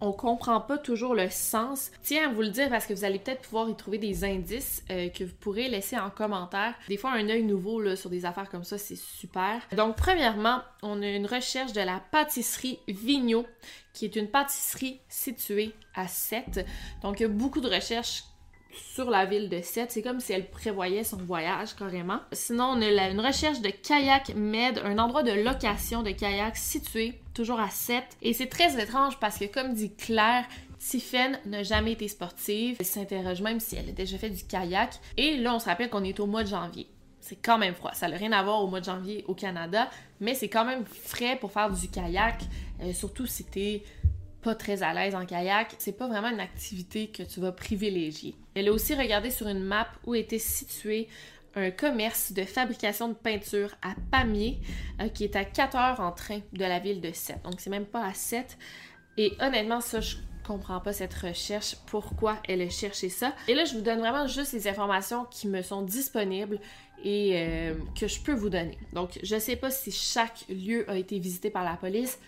on 0.00 0.12
comprend 0.12 0.60
pas 0.60 0.78
toujours 0.78 1.14
le 1.14 1.28
sens. 1.28 1.90
Tiens 2.02 2.30
à 2.30 2.32
vous 2.32 2.42
le 2.42 2.50
dire 2.50 2.68
parce 2.68 2.86
que 2.86 2.94
vous 2.94 3.04
allez 3.04 3.18
peut-être 3.18 3.42
pouvoir 3.42 3.68
y 3.68 3.76
trouver 3.76 3.98
des 3.98 4.24
indices 4.24 4.84
euh, 4.90 5.08
que 5.08 5.24
vous 5.24 5.34
pourrez 5.40 5.68
laisser 5.68 5.98
en 5.98 6.10
commentaire. 6.10 6.74
Des 6.88 6.96
fois, 6.96 7.12
un 7.12 7.28
œil 7.28 7.42
nouveau 7.42 7.80
là, 7.80 7.96
sur 7.96 8.10
des 8.10 8.24
affaires 8.24 8.48
comme 8.48 8.64
ça, 8.64 8.78
c'est 8.78 8.96
super. 8.96 9.60
Donc, 9.76 9.96
premièrement, 9.96 10.62
on 10.82 11.02
a 11.02 11.08
une 11.08 11.26
recherche 11.26 11.72
de 11.72 11.80
la 11.80 12.00
pâtisserie 12.12 12.78
Vigneault, 12.86 13.46
qui 13.92 14.04
est 14.04 14.16
une 14.16 14.28
pâtisserie 14.28 15.00
située 15.08 15.74
à 15.94 16.06
Sète. 16.06 16.64
Donc, 17.02 17.20
il 17.20 17.24
y 17.24 17.26
a 17.26 17.28
beaucoup 17.28 17.60
de 17.60 17.68
recherches 17.68 18.24
sur 18.72 19.10
la 19.10 19.24
ville 19.26 19.48
de 19.48 19.60
Sète. 19.60 19.92
C'est 19.92 20.02
comme 20.02 20.20
si 20.20 20.32
elle 20.32 20.48
prévoyait 20.48 21.04
son 21.04 21.16
voyage 21.16 21.74
carrément. 21.74 22.20
Sinon, 22.32 22.74
on 22.76 22.82
a 22.82 23.08
une 23.08 23.20
recherche 23.20 23.60
de 23.60 23.70
kayak 23.70 24.34
med, 24.34 24.80
un 24.84 24.98
endroit 24.98 25.22
de 25.22 25.32
location 25.32 26.02
de 26.02 26.10
kayak 26.10 26.56
situé 26.56 27.20
toujours 27.34 27.60
à 27.60 27.70
Sète. 27.70 28.16
Et 28.22 28.32
c'est 28.32 28.46
très 28.46 28.80
étrange 28.80 29.18
parce 29.18 29.38
que, 29.38 29.46
comme 29.46 29.74
dit 29.74 29.94
Claire, 29.94 30.44
Tiffen 30.78 31.38
n'a 31.46 31.62
jamais 31.62 31.92
été 31.92 32.08
sportive. 32.08 32.76
Elle 32.78 32.86
s'interroge 32.86 33.42
même 33.42 33.60
si 33.60 33.76
elle 33.76 33.88
a 33.88 33.92
déjà 33.92 34.18
fait 34.18 34.30
du 34.30 34.44
kayak. 34.44 34.98
Et 35.16 35.36
là, 35.36 35.54
on 35.54 35.58
se 35.58 35.66
rappelle 35.66 35.90
qu'on 35.90 36.04
est 36.04 36.20
au 36.20 36.26
mois 36.26 36.44
de 36.44 36.48
janvier. 36.48 36.88
C'est 37.20 37.36
quand 37.36 37.58
même 37.58 37.74
froid. 37.74 37.92
Ça 37.92 38.08
n'a 38.08 38.16
rien 38.16 38.32
à 38.32 38.42
voir 38.42 38.62
au 38.62 38.68
mois 38.68 38.80
de 38.80 38.86
janvier 38.86 39.24
au 39.28 39.34
Canada, 39.34 39.90
mais 40.20 40.34
c'est 40.34 40.48
quand 40.48 40.64
même 40.64 40.84
frais 40.86 41.36
pour 41.36 41.52
faire 41.52 41.70
du 41.70 41.88
kayak. 41.88 42.42
Euh, 42.80 42.92
surtout 42.92 43.26
si 43.26 43.44
t'es 43.44 43.82
pas 44.42 44.54
très 44.54 44.82
à 44.82 44.94
l'aise 44.94 45.14
en 45.14 45.26
kayak, 45.26 45.74
c'est 45.78 45.96
pas 45.96 46.06
vraiment 46.06 46.28
une 46.28 46.40
activité 46.40 47.08
que 47.08 47.22
tu 47.22 47.40
vas 47.40 47.52
privilégier. 47.52 48.34
Elle 48.54 48.68
a 48.68 48.72
aussi 48.72 48.94
regardé 48.94 49.30
sur 49.30 49.48
une 49.48 49.62
map 49.62 49.88
où 50.06 50.14
était 50.14 50.38
situé 50.38 51.08
un 51.54 51.70
commerce 51.70 52.32
de 52.32 52.44
fabrication 52.44 53.08
de 53.08 53.14
peinture 53.14 53.74
à 53.82 53.94
Pamiers, 54.10 54.58
euh, 55.00 55.08
qui 55.08 55.24
est 55.24 55.34
à 55.36 55.44
4 55.44 55.76
heures 55.76 56.00
en 56.00 56.12
train 56.12 56.40
de 56.52 56.60
la 56.64 56.78
ville 56.78 57.00
de 57.00 57.12
Sète. 57.12 57.42
Donc 57.42 57.54
c'est 57.58 57.70
même 57.70 57.86
pas 57.86 58.04
à 58.04 58.14
7. 58.14 58.56
Et 59.16 59.32
honnêtement, 59.40 59.80
ça, 59.80 60.00
je 60.00 60.16
comprends 60.46 60.80
pas 60.80 60.92
cette 60.92 61.14
recherche, 61.14 61.76
pourquoi 61.86 62.36
elle 62.48 62.62
a 62.62 62.70
cherché 62.70 63.08
ça. 63.08 63.34
Et 63.48 63.54
là, 63.54 63.64
je 63.64 63.74
vous 63.74 63.82
donne 63.82 63.98
vraiment 63.98 64.26
juste 64.26 64.52
les 64.52 64.68
informations 64.68 65.24
qui 65.26 65.48
me 65.48 65.62
sont 65.62 65.82
disponibles 65.82 66.60
et 67.04 67.32
euh, 67.34 67.74
que 67.98 68.06
je 68.06 68.20
peux 68.20 68.32
vous 68.32 68.48
donner. 68.48 68.78
Donc, 68.92 69.18
je 69.22 69.38
sais 69.38 69.56
pas 69.56 69.70
si 69.70 69.90
chaque 69.90 70.44
lieu 70.48 70.88
a 70.90 70.96
été 70.96 71.18
visité 71.18 71.50
par 71.50 71.64
la 71.64 71.76
police. 71.76 72.18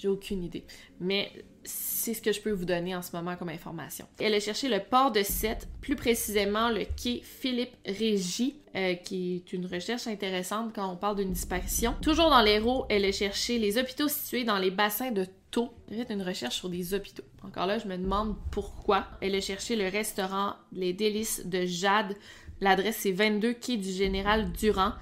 J'ai 0.00 0.08
aucune 0.08 0.42
idée. 0.42 0.64
Mais 0.98 1.30
c'est 1.62 2.14
ce 2.14 2.22
que 2.22 2.32
je 2.32 2.40
peux 2.40 2.52
vous 2.52 2.64
donner 2.64 2.96
en 2.96 3.02
ce 3.02 3.14
moment 3.14 3.36
comme 3.36 3.50
information. 3.50 4.06
Elle 4.18 4.32
a 4.32 4.40
cherché 4.40 4.68
le 4.68 4.80
port 4.80 5.12
de 5.12 5.22
Sète, 5.22 5.68
plus 5.82 5.94
précisément 5.94 6.70
le 6.70 6.84
quai 6.84 7.20
Philippe 7.22 7.76
Régis, 7.84 8.54
euh, 8.76 8.94
qui 8.94 9.36
est 9.36 9.52
une 9.52 9.66
recherche 9.66 10.06
intéressante 10.06 10.72
quand 10.74 10.90
on 10.90 10.96
parle 10.96 11.16
d'une 11.16 11.32
disparition. 11.32 11.94
Toujours 12.00 12.30
dans 12.30 12.40
l'Hérault, 12.40 12.86
elle 12.88 13.04
a 13.04 13.12
cherché 13.12 13.58
les 13.58 13.76
hôpitaux 13.76 14.08
situés 14.08 14.44
dans 14.44 14.58
les 14.58 14.70
bassins 14.70 15.10
de 15.10 15.26
Thau. 15.50 15.70
Elle 15.90 16.06
fait 16.06 16.14
une 16.14 16.22
recherche 16.22 16.56
sur 16.56 16.70
des 16.70 16.94
hôpitaux. 16.94 17.24
Encore 17.42 17.66
là, 17.66 17.76
je 17.78 17.86
me 17.86 17.98
demande 17.98 18.36
pourquoi. 18.50 19.06
Elle 19.20 19.34
a 19.34 19.40
cherché 19.42 19.76
le 19.76 19.88
restaurant 19.88 20.54
Les 20.72 20.94
Délices 20.94 21.44
de 21.44 21.66
Jade. 21.66 22.16
L'adresse 22.62 22.98
c'est 23.00 23.12
22 23.12 23.52
quai 23.52 23.76
du 23.76 23.90
Général 23.90 24.50
Durand 24.52 24.92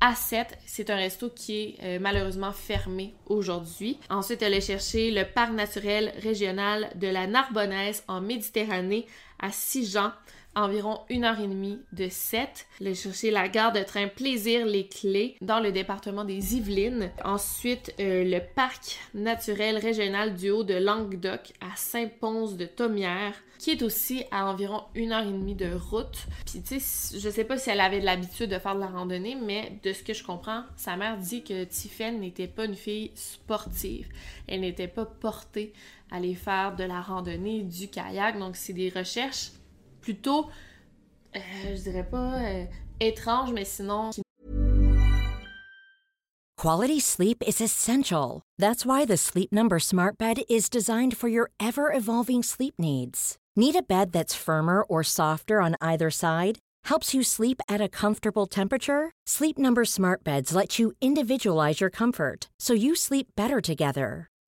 a7, 0.00 0.46
c'est 0.64 0.90
un 0.90 0.96
resto 0.96 1.28
qui 1.28 1.60
est 1.60 1.76
euh, 1.82 1.98
malheureusement 2.00 2.52
fermé 2.52 3.14
aujourd'hui. 3.26 3.98
Ensuite, 4.08 4.42
elle 4.42 4.54
a 4.54 4.60
cherché 4.60 5.10
le 5.10 5.24
parc 5.24 5.52
naturel 5.52 6.12
régional 6.22 6.90
de 6.94 7.08
la 7.08 7.26
Narbonnaise 7.26 8.02
en 8.08 8.20
Méditerranée 8.20 9.06
à 9.38 9.50
Sijan 9.52 10.12
environ 10.54 11.00
une 11.08 11.24
heure 11.24 11.40
et 11.40 11.46
demie 11.46 11.80
de 11.92 12.08
7. 12.08 12.66
Elle 12.80 12.88
a 12.88 12.94
cherché 12.94 13.30
la 13.30 13.48
gare 13.48 13.72
de 13.72 13.80
train 13.80 14.08
Plaisir 14.08 14.66
Les 14.66 14.86
Clés 14.86 15.36
dans 15.40 15.60
le 15.60 15.72
département 15.72 16.24
des 16.24 16.56
Yvelines. 16.56 17.10
Ensuite, 17.24 17.94
euh, 18.00 18.24
le 18.24 18.40
parc 18.54 18.98
naturel 19.14 19.78
régional 19.78 20.34
du 20.34 20.50
Haut 20.50 20.64
de 20.64 20.74
Languedoc 20.74 21.52
à 21.60 21.76
Saint-Pons 21.76 22.56
de 22.56 22.66
Thomière 22.66 23.34
qui 23.60 23.72
est 23.72 23.82
aussi 23.82 24.24
à 24.30 24.46
environ 24.46 24.84
une 24.94 25.12
heure 25.12 25.26
et 25.26 25.32
demie 25.32 25.54
de 25.54 25.70
route. 25.74 26.26
Puis 26.46 26.62
tu 26.62 26.80
sais, 26.80 27.18
je 27.18 27.28
sais 27.28 27.44
pas 27.44 27.58
si 27.58 27.68
elle 27.68 27.80
avait 27.80 28.00
de 28.00 28.06
l'habitude 28.06 28.50
de 28.50 28.58
faire 28.58 28.74
de 28.74 28.80
la 28.80 28.86
randonnée, 28.86 29.34
mais 29.36 29.78
de 29.82 29.92
ce 29.92 30.02
que 30.02 30.14
je 30.14 30.24
comprends, 30.24 30.64
sa 30.76 30.96
mère 30.96 31.18
dit 31.18 31.44
que 31.44 31.64
Tiffen 31.64 32.20
n'était 32.20 32.48
pas 32.48 32.64
une 32.64 32.74
fille 32.74 33.10
sportive. 33.14 34.08
Elle 34.48 34.62
n'était 34.62 34.88
pas 34.88 35.04
portée 35.04 35.74
à 36.10 36.16
aller 36.16 36.34
faire 36.34 36.74
de 36.74 36.84
la 36.84 37.02
randonnée, 37.02 37.62
du 37.62 37.88
kayak. 37.88 38.38
Donc 38.38 38.56
c'est 38.56 38.72
des 38.72 38.88
recherches 38.88 39.50
plutôt, 40.00 40.48
euh, 41.36 41.40
je 41.76 41.82
dirais 41.82 42.08
pas 42.08 42.38
euh, 42.38 42.64
étranges, 43.00 43.52
mais 43.52 43.64
sinon 43.64 44.10
Quality 46.60 47.00
sleep 47.00 47.42
is 47.46 47.62
essential. 47.62 48.42
That's 48.58 48.84
why 48.84 49.06
the 49.06 49.16
Sleep 49.16 49.50
Number 49.50 49.78
Smart 49.78 50.18
Bed 50.18 50.42
is 50.46 50.68
designed 50.68 51.16
for 51.16 51.26
your 51.26 51.50
ever 51.58 51.90
evolving 51.90 52.42
sleep 52.42 52.74
needs. 52.78 53.38
Need 53.56 53.76
a 53.76 53.82
bed 53.82 54.12
that's 54.12 54.34
firmer 54.34 54.82
or 54.82 55.02
softer 55.02 55.62
on 55.62 55.76
either 55.80 56.10
side? 56.10 56.58
Helps 56.84 57.14
you 57.14 57.22
sleep 57.22 57.62
at 57.66 57.80
a 57.80 57.88
comfortable 57.88 58.46
temperature? 58.46 59.10
Sleep 59.26 59.58
Number 59.58 59.86
Smart 59.86 60.22
Beds 60.22 60.54
let 60.54 60.78
you 60.78 60.92
individualize 61.00 61.80
your 61.80 61.90
comfort 61.90 62.50
so 62.60 62.74
you 62.74 62.94
sleep 62.94 63.28
better 63.36 63.62
together. 63.62 64.29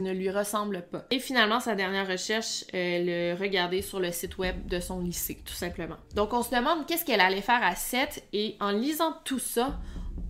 Ne 0.00 0.12
lui 0.12 0.30
ressemble 0.30 0.82
pas. 0.90 1.04
Et 1.10 1.18
finalement, 1.18 1.60
sa 1.60 1.74
dernière 1.74 2.08
recherche, 2.08 2.64
elle 2.72 3.36
regardait 3.38 3.82
sur 3.82 4.00
le 4.00 4.10
site 4.12 4.38
web 4.38 4.66
de 4.66 4.80
son 4.80 5.00
lycée, 5.00 5.42
tout 5.44 5.54
simplement. 5.54 5.96
Donc, 6.14 6.32
on 6.32 6.42
se 6.42 6.50
demande 6.50 6.86
qu'est-ce 6.86 7.04
qu'elle 7.04 7.20
allait 7.20 7.42
faire 7.42 7.62
à 7.62 7.74
7 7.74 8.24
et 8.32 8.56
en 8.60 8.70
lisant 8.70 9.14
tout 9.24 9.38
ça, 9.38 9.78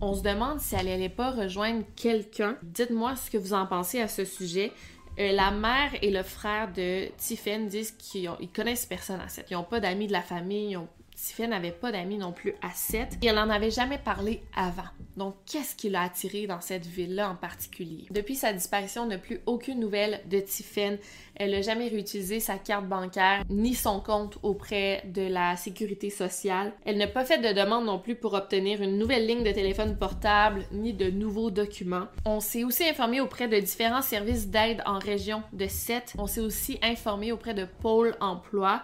on 0.01 0.13
se 0.13 0.21
demande 0.21 0.59
si 0.59 0.75
elle 0.75 0.87
allait 0.87 1.09
pas 1.09 1.31
rejoindre 1.31 1.83
quelqu'un. 1.95 2.57
Dites-moi 2.63 3.15
ce 3.15 3.29
que 3.29 3.37
vous 3.37 3.53
en 3.53 3.65
pensez 3.65 4.01
à 4.01 4.07
ce 4.07 4.25
sujet. 4.25 4.71
Euh, 5.19 5.31
la 5.33 5.51
mère 5.51 5.91
et 6.01 6.09
le 6.09 6.23
frère 6.23 6.71
de 6.73 7.07
Tiffen 7.17 7.67
disent 7.67 7.91
qu'ils 7.91 8.49
connaissent 8.53 8.85
personne 8.85 9.19
à 9.19 9.27
7. 9.27 9.47
Ils 9.51 9.53
n'ont 9.53 9.63
pas 9.63 9.79
d'amis 9.79 10.07
de 10.07 10.13
la 10.13 10.21
famille, 10.21 10.77
Tiffen 11.21 11.51
n'avait 11.51 11.71
pas 11.71 11.91
d'amis 11.91 12.17
non 12.17 12.31
plus 12.31 12.55
à 12.63 12.71
7 12.73 13.19
et 13.21 13.27
elle 13.27 13.35
n'en 13.35 13.51
avait 13.51 13.69
jamais 13.69 13.99
parlé 13.99 14.41
avant. 14.55 14.89
Donc, 15.17 15.35
qu'est-ce 15.45 15.75
qui 15.75 15.89
l'a 15.89 16.01
attiré 16.01 16.47
dans 16.47 16.61
cette 16.61 16.87
ville-là 16.87 17.29
en 17.29 17.35
particulier? 17.35 18.07
Depuis 18.09 18.33
sa 18.33 18.53
disparition, 18.53 19.03
on 19.03 19.05
n'a 19.05 19.19
plus 19.19 19.39
aucune 19.45 19.79
nouvelle 19.79 20.21
de 20.31 20.39
Tiffen. 20.39 20.97
Elle 21.35 21.51
n'a 21.51 21.61
jamais 21.61 21.89
réutilisé 21.89 22.39
sa 22.39 22.57
carte 22.57 22.87
bancaire 22.87 23.43
ni 23.49 23.75
son 23.75 23.99
compte 23.99 24.39
auprès 24.41 25.03
de 25.05 25.21
la 25.21 25.57
sécurité 25.57 26.09
sociale. 26.09 26.73
Elle 26.85 26.97
n'a 26.97 27.07
pas 27.07 27.23
fait 27.23 27.37
de 27.37 27.53
demande 27.53 27.85
non 27.85 27.99
plus 27.99 28.15
pour 28.15 28.33
obtenir 28.33 28.81
une 28.81 28.97
nouvelle 28.97 29.27
ligne 29.27 29.43
de 29.43 29.51
téléphone 29.51 29.97
portable 29.97 30.65
ni 30.71 30.91
de 30.91 31.11
nouveaux 31.11 31.51
documents. 31.51 32.07
On 32.25 32.39
s'est 32.39 32.63
aussi 32.63 32.83
informé 32.89 33.21
auprès 33.21 33.47
de 33.47 33.59
différents 33.59 34.01
services 34.01 34.47
d'aide 34.47 34.81
en 34.87 34.97
région 34.97 35.43
de 35.53 35.67
7. 35.67 36.15
On 36.17 36.25
s'est 36.25 36.41
aussi 36.41 36.79
informé 36.81 37.31
auprès 37.31 37.53
de 37.53 37.65
Pôle 37.65 38.15
emploi. 38.21 38.81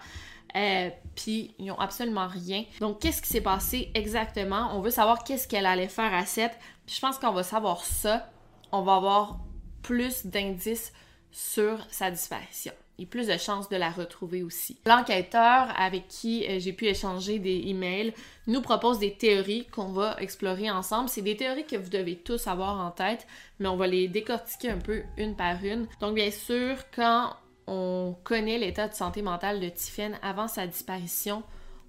Euh, 0.56 0.90
puis 1.16 1.54
ils 1.60 1.66
n'ont 1.66 1.80
absolument 1.80 2.28
rien. 2.28 2.64
Donc, 2.80 3.00
qu'est-ce 3.00 3.22
qui 3.22 3.30
s'est 3.30 3.42
passé 3.42 3.92
exactement? 3.94 4.70
On 4.74 4.82
veut 4.82 4.92
savoir 4.92 5.24
qu'est-ce 5.24 5.48
qu'elle 5.48 5.66
allait 5.66 5.88
faire 5.88 6.14
à 6.14 6.26
7. 6.26 6.52
Puis 6.86 6.96
je 6.96 7.02
pense 7.02 7.18
qu'on 7.20 7.32
va 7.32 7.44
savoir 7.44 7.84
ça. 7.84 8.30
On 8.72 8.82
va 8.82 8.96
avoir 8.96 9.40
plus 9.82 10.26
d'indices 10.26 10.92
sur 11.32 11.86
sa 11.90 12.12
disparition. 12.12 12.74
et 13.00 13.06
plus 13.06 13.28
de 13.28 13.38
chances 13.38 13.70
de 13.70 13.76
la 13.78 13.92
retrouver 13.92 14.42
aussi. 14.42 14.80
L'enquêteur 14.88 15.72
avec 15.80 16.08
qui 16.08 16.48
euh, 16.48 16.58
j'ai 16.60 16.74
pu 16.74 16.86
échanger 16.86 17.38
des 17.38 17.68
emails 17.68 18.12
nous 18.48 18.60
propose 18.62 18.98
des 18.98 19.14
théories 19.14 19.68
qu'on 19.68 19.92
va 19.92 20.16
explorer 20.20 20.72
ensemble. 20.72 21.08
C'est 21.08 21.22
des 21.22 21.38
théories 21.38 21.66
que 21.66 21.76
vous 21.76 21.92
devez 21.92 22.16
tous 22.16 22.48
avoir 22.48 22.80
en 22.84 22.90
tête, 22.90 23.28
mais 23.60 23.68
on 23.68 23.78
va 23.78 23.86
les 23.86 24.08
décortiquer 24.08 24.72
un 24.72 24.80
peu 24.80 25.04
une 25.16 25.36
par 25.36 25.64
une. 25.64 25.88
Donc 26.02 26.16
bien 26.16 26.32
sûr, 26.32 26.76
quand 26.96 27.34
on 27.68 28.16
connaît 28.24 28.58
l'état 28.58 28.88
de 28.88 28.94
santé 28.94 29.22
mentale 29.22 29.60
de 29.60 29.70
Tiffen 29.70 30.18
avant 30.22 30.48
sa 30.48 30.66
disparition, 30.66 31.44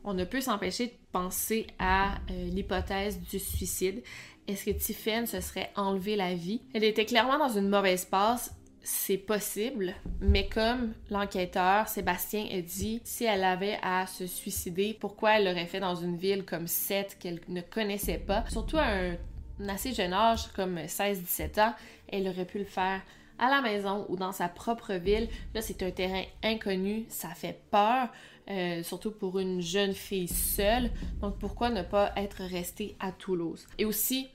on 0.04 0.14
ne 0.14 0.24
peut 0.24 0.40
s'empêcher 0.40 0.86
de 0.88 0.92
penser 1.12 1.66
à 1.78 2.16
euh, 2.30 2.48
l'hypothèse 2.48 3.20
du 3.20 3.38
suicide. 3.38 4.02
Est-ce 4.46 4.64
que 4.64 4.70
Tiffen 4.70 5.26
se 5.26 5.40
serait 5.40 5.70
enlevé 5.76 6.16
la 6.16 6.34
vie? 6.34 6.62
Elle 6.72 6.84
était 6.84 7.04
clairement 7.04 7.38
dans 7.38 7.48
une 7.48 7.68
mauvaise 7.68 8.04
passe 8.04 8.54
c'est 8.88 9.18
possible, 9.18 9.92
mais 10.20 10.48
comme 10.48 10.94
l'enquêteur 11.10 11.88
Sébastien 11.88 12.46
a 12.50 12.62
dit, 12.62 13.02
si 13.04 13.24
elle 13.24 13.44
avait 13.44 13.78
à 13.82 14.06
se 14.06 14.26
suicider, 14.26 14.96
pourquoi 14.98 15.32
elle 15.36 15.44
l'aurait 15.44 15.66
fait 15.66 15.80
dans 15.80 15.94
une 15.94 16.16
ville 16.16 16.44
comme 16.44 16.66
Sète 16.66 17.18
qu'elle 17.20 17.40
ne 17.48 17.60
connaissait 17.60 18.16
pas, 18.16 18.44
surtout 18.48 18.78
à 18.78 18.86
un, 18.86 19.16
assez 19.68 19.92
jeune 19.92 20.14
âge 20.14 20.50
comme 20.54 20.78
16-17 20.78 21.60
ans, 21.60 21.74
elle 22.08 22.28
aurait 22.28 22.46
pu 22.46 22.58
le 22.58 22.64
faire 22.64 23.02
à 23.38 23.48
la 23.50 23.60
maison 23.62 24.06
ou 24.08 24.16
dans 24.16 24.32
sa 24.32 24.48
propre 24.48 24.94
ville. 24.94 25.28
Là, 25.54 25.62
c'est 25.62 25.82
un 25.82 25.90
terrain 25.90 26.22
inconnu, 26.42 27.06
ça 27.08 27.28
fait 27.30 27.60
peur, 27.70 28.08
euh, 28.50 28.82
surtout 28.82 29.10
pour 29.10 29.38
une 29.38 29.60
jeune 29.60 29.94
fille 29.94 30.28
seule. 30.28 30.90
Donc, 31.20 31.38
pourquoi 31.38 31.70
ne 31.70 31.82
pas 31.82 32.12
être 32.16 32.42
restée 32.42 32.96
à 33.00 33.12
Toulouse? 33.12 33.66
Et 33.78 33.84
aussi, 33.84 34.28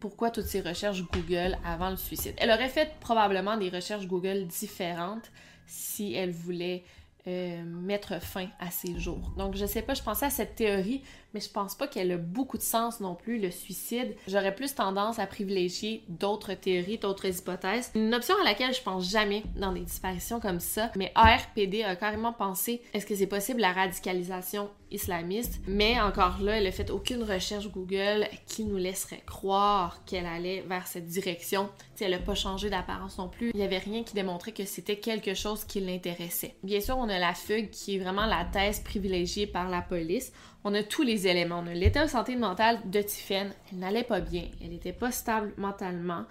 pourquoi 0.00 0.30
toutes 0.30 0.46
ces 0.46 0.60
recherches 0.60 1.04
Google 1.12 1.56
avant 1.64 1.90
le 1.90 1.96
suicide? 1.96 2.34
Elle 2.38 2.50
aurait 2.50 2.68
fait 2.68 2.90
probablement 3.00 3.56
des 3.56 3.68
recherches 3.68 4.06
Google 4.06 4.46
différentes 4.46 5.30
si 5.66 6.14
elle 6.14 6.32
voulait 6.32 6.82
euh, 7.28 7.62
mettre 7.64 8.20
fin 8.20 8.48
à 8.58 8.70
ses 8.70 8.98
jours. 8.98 9.32
Donc 9.36 9.54
je 9.54 9.64
sais 9.64 9.82
pas, 9.82 9.94
je 9.94 10.02
pensais 10.02 10.26
à 10.26 10.30
cette 10.30 10.56
théorie, 10.56 11.02
mais 11.34 11.40
je 11.40 11.48
pense 11.48 11.76
pas 11.76 11.86
qu'elle 11.86 12.10
a 12.10 12.16
beaucoup 12.16 12.58
de 12.58 12.62
sens 12.62 12.98
non 12.98 13.14
plus, 13.14 13.38
le 13.38 13.50
suicide. 13.50 14.16
J'aurais 14.26 14.54
plus 14.54 14.74
tendance 14.74 15.18
à 15.18 15.26
privilégier 15.26 16.02
d'autres 16.08 16.54
théories, 16.54 16.98
d'autres 16.98 17.26
hypothèses. 17.26 17.92
Une 17.94 18.12
option 18.14 18.34
à 18.40 18.44
laquelle 18.44 18.74
je 18.74 18.82
pense 18.82 19.08
jamais 19.08 19.44
dans 19.56 19.72
des 19.72 19.80
disparitions 19.80 20.40
comme 20.40 20.60
ça, 20.60 20.90
mais 20.96 21.12
ARPD 21.14 21.84
a 21.84 21.94
carrément 21.94 22.32
pensé, 22.32 22.82
est-ce 22.92 23.06
que 23.06 23.14
c'est 23.14 23.26
possible 23.26 23.60
la 23.60 23.72
radicalisation 23.72 24.68
islamiste? 24.92 25.60
Mais 25.66 26.00
encore 26.00 26.40
là, 26.40 26.58
elle 26.58 26.66
a 26.66 26.72
fait 26.72 26.90
aucune 26.90 27.22
recherche 27.22 27.68
Google 27.68 28.26
qui 28.46 28.64
nous 28.64 28.76
laisserait 28.76 29.22
croire 29.26 30.04
qu'elle 30.04 30.26
allait 30.26 30.64
vers 30.68 30.86
cette 30.86 31.06
direction. 31.06 31.68
Elle 32.00 32.14
a 32.14 32.18
pas 32.18 32.34
changé 32.34 32.68
d'apparence 32.68 33.18
non 33.18 33.28
plus. 33.28 33.52
Il 33.54 33.60
y 33.60 33.62
avait 33.62 33.78
rien 33.78 34.02
qui 34.02 34.14
démontrait 34.14 34.52
que 34.52 34.64
c'était 34.64 34.96
quelque 34.96 35.34
chose 35.34 35.64
qui 35.64 35.80
l'intéressait. 35.80 36.56
Bien 36.64 36.80
sûr, 36.80 36.96
on 36.98 37.08
a 37.08 37.18
la 37.18 37.34
fugue 37.34 37.70
qui 37.70 37.96
est 37.96 37.98
vraiment 38.00 38.26
la 38.26 38.44
thèse 38.44 38.80
privilégiée 38.80 39.46
par 39.46 39.68
la 39.68 39.82
police. 39.82 40.32
On 40.64 40.74
a 40.74 40.82
tous 40.82 41.02
les 41.02 41.28
éléments. 41.28 41.62
On 41.64 41.72
l'état 41.72 42.04
de 42.04 42.10
santé 42.10 42.34
mentale 42.34 42.80
de 42.86 43.00
Tiffen. 43.02 43.52
Elle 43.70 43.78
n'allait 43.78 44.02
pas 44.02 44.20
bien. 44.20 44.48
Elle 44.60 44.70
n'était 44.70 44.92
pas 44.92 45.12
stable 45.12 45.54
mentalement. 45.56 46.24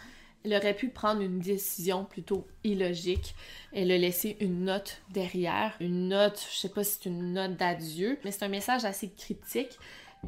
Elle 0.43 0.55
aurait 0.55 0.75
pu 0.75 0.89
prendre 0.89 1.21
une 1.21 1.39
décision 1.39 2.05
plutôt 2.05 2.47
illogique. 2.63 3.35
Elle 3.73 3.91
a 3.91 3.97
laissé 3.97 4.37
une 4.39 4.65
note 4.65 5.01
derrière. 5.11 5.75
Une 5.79 6.07
note, 6.07 6.45
je 6.51 6.57
sais 6.57 6.69
pas 6.69 6.83
si 6.83 6.97
c'est 7.01 7.09
une 7.09 7.33
note 7.33 7.57
d'adieu, 7.57 8.17
mais 8.23 8.31
c'est 8.31 8.45
un 8.45 8.49
message 8.49 8.85
assez 8.85 9.09
critique. 9.09 9.77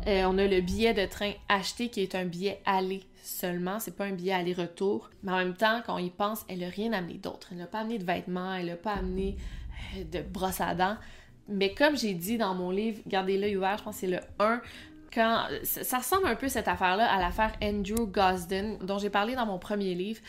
Euh, 0.08 0.24
on 0.25 0.38
a 0.38 0.48
le 0.48 0.62
billet 0.62 0.93
de 0.93 1.05
train 1.05 1.34
acheté 1.50 1.89
qui 1.89 2.01
est 2.01 2.15
un 2.15 2.25
billet 2.25 2.62
aller 2.65 3.03
seulement, 3.24 3.79
c'est 3.79 3.96
pas 3.96 4.05
un 4.05 4.12
billet 4.12 4.34
aller-retour. 4.34 5.10
Mais 5.24 5.32
en 5.32 5.38
même 5.38 5.55
temps, 5.55 5.82
quand 5.86 5.96
on 5.96 6.00
y 6.00 6.10
pense, 6.10 6.46
elle 6.50 6.60
n'a 6.60 6.70
rien 6.70 6.93
amené 6.93 7.15
d'autre. 7.15 7.50
Elle 7.51 7.58
n'a 7.58 7.67
pas 7.67 7.79
amené 7.79 7.98
de 7.98 8.05
vêtements, 8.05 8.53
elle 8.53 8.67
n'a 8.67 8.75
pas 8.75 8.93
amené 8.93 9.38
euh, 9.98 10.03
de 10.03 10.22
brosse 10.22 10.62
à 10.62 10.75
dents. 10.75 10.98
Mais 11.48 11.74
comme 11.74 11.98
j'ai 11.98 12.13
dit 12.13 12.38
dans 12.38 12.55
mon 12.55 12.72
livre, 12.72 13.01
gardez 13.08 13.38
l'œil 13.38 13.58
ouvert, 13.58 13.77
je 13.77 13.84
pense 13.84 13.96
que 13.96 14.01
c'est 14.01 14.08
le 14.08 14.20
1, 14.39 14.62
quand 15.13 15.48
ça 15.63 15.98
ressemble 16.00 16.27
un 16.27 16.36
peu 16.36 16.48
cette 16.48 16.67
affaire-là 16.67 17.12
à 17.12 17.20
l'affaire 17.20 17.51
Andrew 17.62 18.08
Gosden 18.08 18.77
dont 18.79 18.98
j'ai 18.98 19.10
parlé 19.10 19.36
dans 19.36 19.46
mon 19.46 19.60
premier 19.60 19.93
livre. 19.93 20.22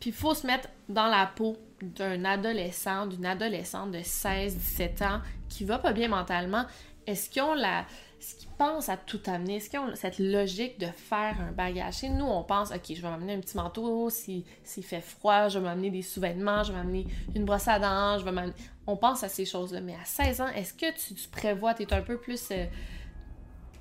Puis 0.00 0.10
il 0.10 0.16
faut 0.16 0.34
se 0.34 0.46
mettre 0.46 0.68
dans 0.88 1.06
la 1.06 1.26
peau 1.26 1.56
d'un 1.80 2.24
adolescent, 2.24 3.06
d'une 3.06 3.26
adolescente 3.26 3.90
de 3.90 3.98
16-17 3.98 5.04
ans 5.04 5.20
qui 5.48 5.64
va 5.64 5.78
pas 5.78 5.92
bien 5.92 6.08
mentalement. 6.08 6.64
Est-ce 7.06 7.28
qu'ils 7.28 7.42
ont 7.42 7.54
la 7.54 7.84
ce 8.24 8.34
qu'ils 8.36 8.48
pensent 8.48 8.88
à 8.88 8.96
tout 8.96 9.20
amener, 9.26 9.56
est-ce 9.56 9.68
qu'ils 9.68 9.80
ont 9.80 9.94
cette 9.94 10.18
logique 10.18 10.80
de 10.80 10.86
faire 10.86 11.36
un 11.40 11.52
bagage? 11.52 11.98
Chez 11.98 12.08
nous, 12.08 12.24
on 12.24 12.42
pense, 12.42 12.70
OK, 12.70 12.80
je 12.88 13.02
vais 13.02 13.10
m'amener 13.10 13.34
un 13.34 13.40
petit 13.40 13.56
manteau, 13.56 14.08
s'il 14.08 14.44
fait 14.64 15.02
froid, 15.02 15.48
je 15.48 15.58
vais 15.58 15.64
m'amener 15.64 15.90
des 15.90 16.00
sous-vêtements, 16.00 16.62
je 16.62 16.72
vais 16.72 16.78
m'amener 16.78 17.06
une 17.34 17.44
brosse 17.44 17.68
à 17.68 17.78
dents, 17.78 18.18
je 18.18 18.24
vais 18.24 18.32
m'amener... 18.32 18.54
On 18.86 18.96
pense 18.96 19.22
à 19.24 19.28
ces 19.28 19.44
choses-là. 19.44 19.80
Mais 19.82 19.94
à 19.94 20.04
16 20.04 20.40
ans, 20.40 20.48
est-ce 20.48 20.72
que 20.72 20.90
tu, 20.92 21.28
prévois, 21.28 21.74
tu 21.74 21.86
un 21.90 22.02
peu 22.02 22.16
plus... 22.16 22.48
Euh, 22.50 22.64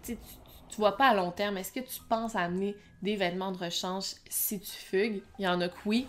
tu, 0.04 0.18
vois 0.78 0.98
pas 0.98 1.08
à 1.08 1.14
long 1.14 1.32
terme, 1.32 1.58
est-ce 1.58 1.72
que 1.72 1.80
tu 1.80 2.02
penses 2.10 2.36
amener 2.36 2.76
des 3.02 3.16
vêtements 3.16 3.52
de 3.52 3.58
rechange 3.58 4.16
si 4.30 4.60
tu 4.60 4.72
fugues? 4.72 5.22
Il 5.40 5.46
y 5.46 5.48
en 5.48 5.62
a 5.62 5.70
que 5.70 5.78
oui, 5.86 6.08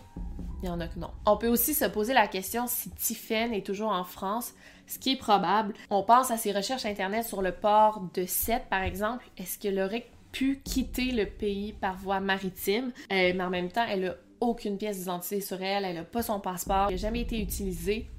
il 0.62 0.66
y 0.66 0.68
en 0.70 0.80
a 0.80 0.88
que 0.88 0.98
non. 0.98 1.10
On 1.26 1.36
peut 1.36 1.48
aussi 1.48 1.74
se 1.74 1.84
poser 1.84 2.14
la 2.14 2.26
question 2.26 2.66
si 2.66 2.90
Tiffen 2.90 3.52
est 3.52 3.64
toujours 3.64 3.90
en 3.90 4.04
France, 4.04 4.54
ce 4.86 4.98
qui 4.98 5.12
est 5.12 5.16
probable. 5.16 5.74
On 5.90 6.02
pense 6.02 6.30
à 6.30 6.36
ses 6.36 6.52
recherches 6.52 6.86
internet 6.86 7.24
sur 7.24 7.42
le 7.42 7.52
port 7.52 8.02
de 8.14 8.24
Sète, 8.26 8.66
par 8.70 8.82
exemple. 8.82 9.24
Est-ce 9.36 9.58
qu'elle 9.58 9.78
aurait 9.78 10.06
pu 10.32 10.60
quitter 10.64 11.12
le 11.12 11.26
pays 11.26 11.72
par 11.72 11.96
voie 11.96 12.20
maritime? 12.20 12.92
Euh, 13.12 13.32
mais 13.34 13.42
en 13.42 13.50
même 13.50 13.70
temps, 13.70 13.84
elle 13.88 14.06
a 14.06 14.14
aucune 14.40 14.78
pièce 14.78 14.98
d'identité 14.98 15.40
sur 15.40 15.62
elle, 15.62 15.84
elle 15.84 15.96
n'a 15.96 16.04
pas 16.04 16.22
son 16.22 16.40
passeport, 16.40 16.90
il 16.90 16.94
n'a 16.94 16.98
jamais 16.98 17.22
été 17.22 17.40
utilisé, 17.40 18.10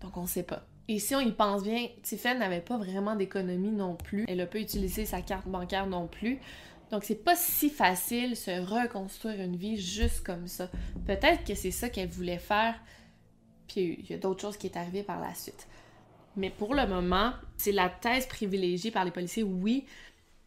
donc 0.00 0.16
on 0.16 0.22
ne 0.22 0.26
sait 0.26 0.42
pas. 0.42 0.66
Et 0.88 0.98
si 0.98 1.14
on 1.14 1.20
y 1.20 1.32
pense 1.32 1.64
bien, 1.64 1.88
Tiffen 2.02 2.38
n'avait 2.38 2.60
pas 2.60 2.76
vraiment 2.76 3.16
d'économie 3.16 3.72
non 3.72 3.96
plus. 3.96 4.24
Elle 4.28 4.38
n'a 4.38 4.46
pas 4.46 4.58
utilisé 4.58 5.04
sa 5.04 5.20
carte 5.20 5.48
bancaire 5.48 5.86
non 5.86 6.06
plus. 6.06 6.38
Donc 6.90 7.02
c'est 7.02 7.24
pas 7.24 7.34
si 7.34 7.68
facile 7.68 8.36
se 8.36 8.50
reconstruire 8.50 9.40
une 9.40 9.56
vie 9.56 9.76
juste 9.76 10.24
comme 10.24 10.46
ça. 10.46 10.70
Peut-être 11.04 11.44
que 11.44 11.54
c'est 11.54 11.72
ça 11.72 11.88
qu'elle 11.88 12.08
voulait 12.08 12.38
faire, 12.38 12.76
puis 13.66 13.98
il 13.98 14.10
y 14.10 14.14
a 14.14 14.18
d'autres 14.18 14.40
choses 14.40 14.56
qui 14.56 14.68
est 14.68 14.76
arrivé 14.76 15.02
par 15.02 15.20
la 15.20 15.34
suite. 15.34 15.66
Mais 16.36 16.50
pour 16.50 16.74
le 16.74 16.86
moment, 16.86 17.32
c'est 17.56 17.72
la 17.72 17.88
thèse 17.88 18.26
privilégiée 18.26 18.92
par 18.92 19.04
les 19.04 19.10
policiers, 19.10 19.42
oui, 19.42 19.84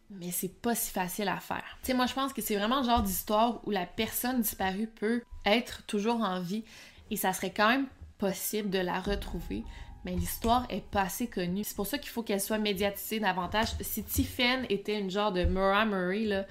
mais 0.08 0.30
c'est 0.30 0.60
pas 0.62 0.74
si 0.74 0.90
facile 0.90 1.28
à 1.28 1.40
faire. 1.40 1.78
Tu 1.82 1.88
sais, 1.88 1.94
moi 1.94 2.06
je 2.06 2.14
pense 2.14 2.32
que 2.32 2.40
c'est 2.40 2.56
vraiment 2.56 2.80
le 2.80 2.86
genre 2.86 3.02
d'histoire 3.02 3.60
où 3.66 3.70
la 3.70 3.86
personne 3.86 4.40
disparue 4.40 4.86
peut 4.86 5.22
être 5.44 5.84
toujours 5.86 6.22
en 6.22 6.40
vie 6.40 6.64
et 7.10 7.16
ça 7.16 7.32
serait 7.32 7.52
quand 7.52 7.68
même 7.68 7.86
possible 8.18 8.70
de 8.70 8.78
la 8.78 9.00
retrouver 9.00 9.62
mais 10.04 10.12
l'histoire 10.12 10.66
est 10.70 10.84
pas 10.84 11.02
assez 11.02 11.26
connue. 11.26 11.64
C'est 11.64 11.76
pour 11.76 11.86
ça 11.86 11.98
qu'il 11.98 12.10
faut 12.10 12.22
qu'elle 12.22 12.40
soit 12.40 12.58
médiatisée 12.58 13.20
davantage. 13.20 13.68
Si 13.80 14.02
Tiffen 14.02 14.66
était 14.68 14.98
une 14.98 15.10
genre 15.10 15.32
de 15.32 15.44
Murray 15.44 15.86
Murray, 15.86 16.24
là, 16.24 16.46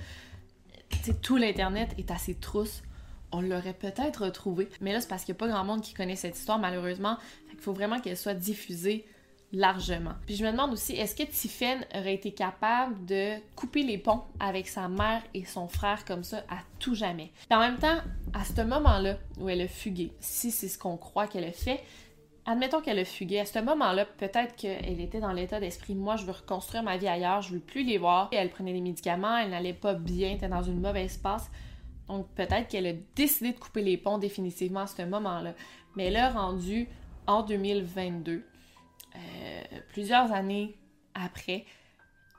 tout 1.21 1.38
l'Internet 1.38 1.89
est 1.97 2.12
assez 2.12 2.35
trousse. 2.35 2.83
On 3.31 3.41
l'aurait 3.41 3.73
peut-être 3.73 4.25
retrouvée. 4.25 4.69
Mais 4.81 4.93
là, 4.93 5.01
c'est 5.01 5.07
parce 5.07 5.23
qu'il 5.23 5.33
n'y 5.33 5.38
a 5.38 5.39
pas 5.39 5.47
grand 5.47 5.63
monde 5.63 5.81
qui 5.81 5.93
connaît 5.93 6.15
cette 6.15 6.38
histoire, 6.38 6.59
malheureusement. 6.59 7.17
Il 7.53 7.59
faut 7.59 7.73
vraiment 7.73 7.99
qu'elle 7.99 8.17
soit 8.17 8.33
diffusée 8.33 9.05
largement. 9.51 10.13
Puis 10.25 10.35
je 10.35 10.45
me 10.45 10.51
demande 10.51 10.73
aussi, 10.73 10.93
est-ce 10.93 11.15
que 11.15 11.23
Tiffen 11.23 11.85
aurait 11.95 12.13
été 12.13 12.31
capable 12.31 13.05
de 13.05 13.35
couper 13.55 13.83
les 13.83 13.97
ponts 13.97 14.21
avec 14.39 14.67
sa 14.67 14.88
mère 14.88 15.23
et 15.33 15.45
son 15.45 15.67
frère 15.67 16.05
comme 16.05 16.23
ça 16.23 16.43
à 16.49 16.59
tout 16.77 16.95
jamais? 16.95 17.31
En 17.49 17.59
même 17.59 17.77
temps, 17.77 17.97
à 18.33 18.45
ce 18.45 18.62
moment-là 18.62 19.17
où 19.39 19.49
elle 19.49 19.62
a 19.62 19.67
fugué, 19.67 20.12
si 20.19 20.51
c'est 20.51 20.67
ce 20.67 20.77
qu'on 20.77 20.97
croit 20.97 21.27
qu'elle 21.27 21.45
a 21.45 21.51
fait, 21.51 21.81
Admettons 22.49 22.81
qu'elle 22.81 22.97
a 22.97 23.05
fugué. 23.05 23.39
À 23.39 23.45
ce 23.45 23.59
moment-là, 23.59 24.05
peut-être 24.05 24.55
qu'elle 24.55 24.99
était 24.99 25.19
dans 25.19 25.33
l'état 25.33 25.59
d'esprit 25.59 25.93
moi, 25.93 26.15
je 26.15 26.25
veux 26.25 26.31
reconstruire 26.31 26.81
ma 26.81 26.97
vie 26.97 27.07
ailleurs, 27.07 27.43
je 27.43 27.53
veux 27.53 27.59
plus 27.59 27.83
les 27.83 27.99
voir. 27.99 28.27
Elle 28.31 28.49
prenait 28.49 28.73
des 28.73 28.81
médicaments, 28.81 29.38
elle 29.38 29.51
n'allait 29.51 29.71
pas 29.71 29.93
bien, 29.93 30.29
elle 30.29 30.38
était 30.38 30.47
dans 30.47 30.63
une 30.63 30.81
mauvaise 30.81 31.17
passe. 31.17 31.51
Donc 32.07 32.27
peut-être 32.33 32.67
qu'elle 32.67 32.88
a 32.88 32.93
décidé 33.15 33.51
de 33.51 33.59
couper 33.59 33.83
les 33.83 33.97
ponts 33.97 34.17
définitivement 34.17 34.79
à 34.79 34.88
ce 34.88 35.03
moment-là. 35.03 35.53
Mais 35.95 36.09
là, 36.09 36.31
rendu 36.31 36.88
en 37.27 37.43
2022, 37.43 38.43
euh, 39.15 39.62
plusieurs 39.89 40.31
années 40.31 40.75
après, 41.13 41.65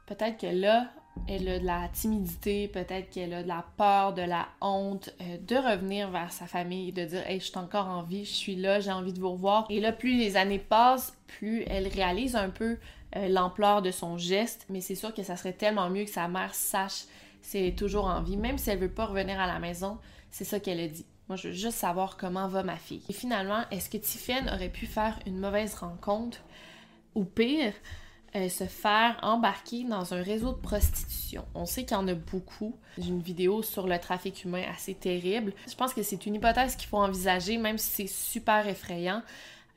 peut-être 0.06 0.40
que 0.40 0.48
là, 0.48 0.90
elle 1.28 1.48
a 1.48 1.58
de 1.58 1.66
la 1.66 1.88
timidité, 1.92 2.68
peut-être 2.68 3.10
qu'elle 3.10 3.32
a 3.34 3.42
de 3.42 3.48
la 3.48 3.64
peur, 3.76 4.14
de 4.14 4.22
la 4.22 4.48
honte, 4.60 5.10
euh, 5.20 5.36
de 5.38 5.56
revenir 5.56 6.10
vers 6.10 6.32
sa 6.32 6.46
famille, 6.46 6.92
de 6.92 7.04
dire 7.04 7.26
Hey, 7.26 7.40
je 7.40 7.46
suis 7.46 7.58
encore 7.58 7.86
en 7.86 8.02
vie, 8.02 8.24
je 8.24 8.32
suis 8.32 8.56
là, 8.56 8.80
j'ai 8.80 8.92
envie 8.92 9.12
de 9.12 9.20
vous 9.20 9.30
revoir. 9.30 9.66
Et 9.70 9.80
là, 9.80 9.92
plus 9.92 10.16
les 10.16 10.36
années 10.36 10.58
passent, 10.58 11.16
plus 11.26 11.64
elle 11.66 11.88
réalise 11.88 12.36
un 12.36 12.50
peu 12.50 12.78
euh, 13.16 13.28
l'ampleur 13.28 13.82
de 13.82 13.90
son 13.90 14.18
geste, 14.18 14.66
mais 14.68 14.80
c'est 14.80 14.94
sûr 14.94 15.14
que 15.14 15.22
ça 15.22 15.36
serait 15.36 15.52
tellement 15.52 15.90
mieux 15.90 16.04
que 16.04 16.10
sa 16.10 16.28
mère 16.28 16.54
sache 16.54 17.04
si 17.42 17.58
elle 17.58 17.66
est 17.66 17.78
toujours 17.78 18.06
en 18.06 18.22
vie, 18.22 18.36
même 18.36 18.58
si 18.58 18.70
elle 18.70 18.78
veut 18.78 18.90
pas 18.90 19.06
revenir 19.06 19.40
à 19.40 19.46
la 19.46 19.58
maison, 19.58 19.98
c'est 20.30 20.44
ça 20.44 20.60
qu'elle 20.60 20.80
a 20.80 20.88
dit. 20.88 21.06
Moi, 21.28 21.36
je 21.36 21.48
veux 21.48 21.54
juste 21.54 21.78
savoir 21.78 22.16
comment 22.16 22.48
va 22.48 22.62
ma 22.62 22.76
fille. 22.76 23.02
Et 23.08 23.12
finalement, 23.12 23.62
est-ce 23.70 23.88
que 23.88 23.96
Tiffen 23.96 24.48
aurait 24.52 24.68
pu 24.68 24.86
faire 24.86 25.18
une 25.26 25.38
mauvaise 25.38 25.74
rencontre? 25.74 26.38
Ou 27.14 27.24
pire, 27.24 27.72
euh, 28.36 28.48
se 28.48 28.64
faire 28.64 29.18
embarquer 29.22 29.84
dans 29.84 30.14
un 30.14 30.22
réseau 30.22 30.52
de 30.52 30.58
prostitution. 30.58 31.44
On 31.54 31.66
sait 31.66 31.84
qu'il 31.84 31.96
y 31.96 32.00
en 32.00 32.06
a 32.06 32.14
beaucoup. 32.14 32.76
J'ai 32.96 33.08
une 33.08 33.22
vidéo 33.22 33.62
sur 33.62 33.86
le 33.86 33.98
trafic 33.98 34.44
humain 34.44 34.62
assez 34.72 34.94
terrible. 34.94 35.52
Je 35.68 35.74
pense 35.74 35.92
que 35.94 36.02
c'est 36.02 36.26
une 36.26 36.36
hypothèse 36.36 36.76
qu'il 36.76 36.88
faut 36.88 36.98
envisager, 36.98 37.58
même 37.58 37.76
si 37.76 37.90
c'est 37.90 38.14
super 38.14 38.68
effrayant. 38.68 39.22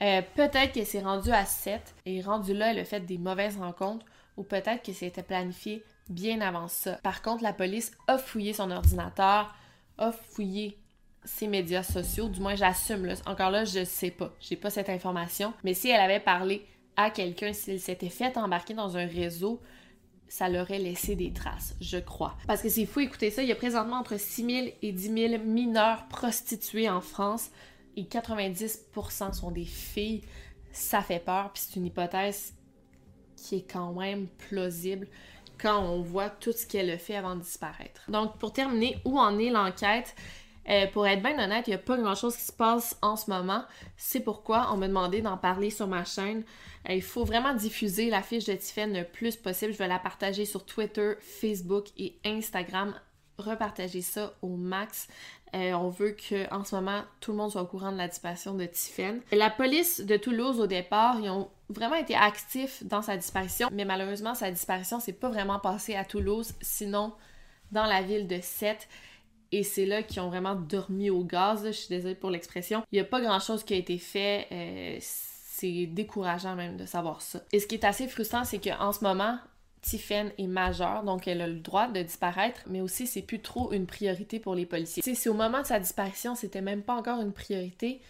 Euh, 0.01 0.21
peut-être 0.35 0.73
que 0.73 0.83
c'est 0.83 1.01
rendu 1.01 1.31
à 1.31 1.45
7 1.45 1.81
et 2.05 2.21
rendu 2.21 2.53
là, 2.53 2.67
a 2.67 2.83
fait 2.83 2.99
des 2.99 3.17
mauvaises 3.17 3.57
rencontres 3.57 4.05
ou 4.37 4.43
peut-être 4.43 4.83
que 4.83 4.93
c'était 4.93 5.23
planifié 5.23 5.83
bien 6.09 6.41
avant 6.41 6.67
ça. 6.67 6.99
Par 7.03 7.21
contre, 7.21 7.43
la 7.43 7.53
police 7.53 7.91
a 8.07 8.17
fouillé 8.17 8.53
son 8.53 8.69
ordinateur, 8.71 9.55
a 9.97 10.11
fouillé 10.11 10.77
ses 11.25 11.47
médias 11.47 11.83
sociaux, 11.83 12.27
du 12.27 12.41
moins 12.41 12.55
j'assume. 12.55 13.13
Encore 13.25 13.49
là, 13.49 13.65
je 13.65 13.83
sais 13.83 14.11
pas, 14.11 14.31
j'ai 14.39 14.55
pas 14.57 14.69
cette 14.69 14.89
information. 14.89 15.53
Mais 15.63 15.73
si 15.73 15.89
elle 15.89 16.01
avait 16.01 16.19
parlé 16.19 16.65
à 16.95 17.09
quelqu'un, 17.09 17.53
s'il 17.53 17.79
s'était 17.79 18.09
fait 18.09 18.37
embarquer 18.37 18.73
dans 18.73 18.97
un 18.97 19.05
réseau, 19.05 19.61
ça 20.27 20.49
l'aurait 20.49 20.79
laissé 20.79 21.15
des 21.15 21.31
traces, 21.31 21.75
je 21.79 21.97
crois. 21.97 22.35
Parce 22.47 22.61
que 22.61 22.69
c'est 22.69 22.85
fou, 22.85 23.01
écoutez 23.01 23.29
ça, 23.29 23.43
il 23.43 23.49
y 23.49 23.51
a 23.51 23.55
présentement 23.55 23.97
entre 23.97 24.19
6 24.19 24.45
000 24.45 24.67
et 24.81 24.91
10 24.91 25.29
000 25.29 25.43
mineurs 25.43 26.07
prostitués 26.07 26.89
en 26.89 27.01
France 27.01 27.51
et 27.95 28.03
90% 28.03 29.33
sont 29.33 29.51
des 29.51 29.65
filles. 29.65 30.21
Ça 30.71 31.01
fait 31.01 31.19
peur, 31.19 31.51
puis 31.53 31.63
c'est 31.65 31.79
une 31.79 31.85
hypothèse 31.85 32.55
qui 33.35 33.57
est 33.57 33.71
quand 33.71 33.93
même 33.93 34.27
plausible 34.49 35.07
quand 35.59 35.79
on 35.79 36.01
voit 36.01 36.29
tout 36.29 36.51
ce 36.51 36.65
qu'elle 36.65 36.89
a 36.89 36.97
fait 36.97 37.15
avant 37.15 37.35
de 37.35 37.41
disparaître. 37.41 38.09
Donc, 38.09 38.37
pour 38.37 38.53
terminer, 38.53 38.97
où 39.05 39.19
en 39.19 39.37
est 39.37 39.49
l'enquête? 39.49 40.15
Euh, 40.69 40.87
pour 40.87 41.05
être 41.07 41.21
bien 41.21 41.43
honnête, 41.43 41.67
il 41.67 41.71
n'y 41.71 41.75
a 41.75 41.79
pas 41.79 41.97
grand-chose 41.97 42.35
qui 42.35 42.43
se 42.43 42.51
passe 42.51 42.97
en 43.01 43.15
ce 43.15 43.29
moment. 43.29 43.63
C'est 43.97 44.21
pourquoi 44.21 44.69
on 44.71 44.77
m'a 44.77 44.87
demandé 44.87 45.21
d'en 45.21 45.37
parler 45.37 45.69
sur 45.69 45.87
ma 45.87 46.05
chaîne. 46.05 46.43
Euh, 46.89 46.93
il 46.93 47.01
faut 47.01 47.25
vraiment 47.25 47.53
diffuser 47.53 48.09
la 48.09 48.21
fiche 48.21 48.45
de 48.45 48.53
Tiffen 48.53 48.93
le 48.93 49.03
plus 49.03 49.35
possible. 49.35 49.73
Je 49.73 49.77
vais 49.77 49.87
la 49.87 49.99
partager 49.99 50.45
sur 50.45 50.65
Twitter, 50.65 51.13
Facebook 51.19 51.87
et 51.97 52.17
Instagram. 52.25 52.93
Repartager 53.37 54.01
ça 54.01 54.33
au 54.41 54.55
max. 54.55 55.07
Euh, 55.55 55.73
on 55.73 55.89
veut 55.89 56.11
que 56.11 56.51
en 56.53 56.63
ce 56.63 56.75
moment 56.75 57.03
tout 57.19 57.31
le 57.31 57.37
monde 57.37 57.51
soit 57.51 57.61
au 57.61 57.67
courant 57.67 57.91
de 57.91 57.97
la 57.97 58.07
disparition 58.07 58.55
de 58.55 58.65
Tiffen. 58.65 59.21
La 59.31 59.51
police 59.51 60.01
de 60.01 60.17
Toulouse 60.17 60.59
au 60.59 60.65
départ, 60.65 61.19
ils 61.19 61.29
ont 61.29 61.49
vraiment 61.69 61.95
été 61.95 62.15
actifs 62.15 62.83
dans 62.83 63.03
sa 63.03 63.17
disparition, 63.17 63.69
mais 63.71 63.85
malheureusement 63.85 64.33
sa 64.33 64.49
disparition 64.49 64.99
s'est 64.99 65.13
pas 65.13 65.29
vraiment 65.29 65.59
passée 65.59 65.95
à 65.95 66.05
Toulouse, 66.05 66.53
sinon 66.61 67.13
dans 67.71 67.85
la 67.85 68.01
ville 68.01 68.27
de 68.27 68.39
Sète. 68.41 68.87
Et 69.53 69.61
c'est 69.61 69.85
là 69.85 70.01
qu'ils 70.01 70.19
ont 70.19 70.29
vraiment 70.29 70.55
dormi 70.55 71.11
au 71.11 71.23
gaz. 71.23 71.63
Je 71.63 71.71
suis 71.71 71.87
désolée 71.89 72.15
pour 72.15 72.31
l'expression. 72.31 72.81
Il 72.91 72.95
n'y 72.95 73.01
a 73.01 73.05
pas 73.05 73.21
grand-chose 73.21 73.63
qui 73.63 73.75
a 73.75 73.77
été 73.77 73.99
fait. 73.99 74.47
Euh, 74.51 74.97
c'est 74.99 75.85
décourageant 75.85 76.55
même 76.55 76.75
de 76.75 76.87
savoir 76.87 77.21
ça. 77.21 77.43
Et 77.51 77.59
ce 77.59 77.67
qui 77.67 77.75
est 77.75 77.85
assez 77.85 78.07
frustrant, 78.07 78.45
c'est 78.45 78.57
qu'en 78.57 78.91
ce 78.91 79.03
moment, 79.03 79.37
Tiffen 79.83 80.31
est 80.39 80.47
majeure, 80.47 81.03
donc 81.03 81.27
elle 81.27 81.39
a 81.39 81.47
le 81.47 81.59
droit 81.59 81.87
de 81.87 82.01
disparaître, 82.01 82.61
mais 82.65 82.81
aussi 82.81 83.05
c'est 83.05 83.21
plus 83.21 83.41
trop 83.41 83.71
une 83.73 83.85
priorité 83.85 84.39
pour 84.39 84.55
les 84.55 84.65
policiers. 84.65 85.03
Si 85.03 85.29
au 85.29 85.35
moment 85.35 85.61
de 85.61 85.67
sa 85.67 85.79
disparition, 85.79 86.33
c'était 86.33 86.61
même 86.61 86.81
pas 86.81 86.95
encore 86.95 87.21
une 87.21 87.31
priorité, 87.31 88.01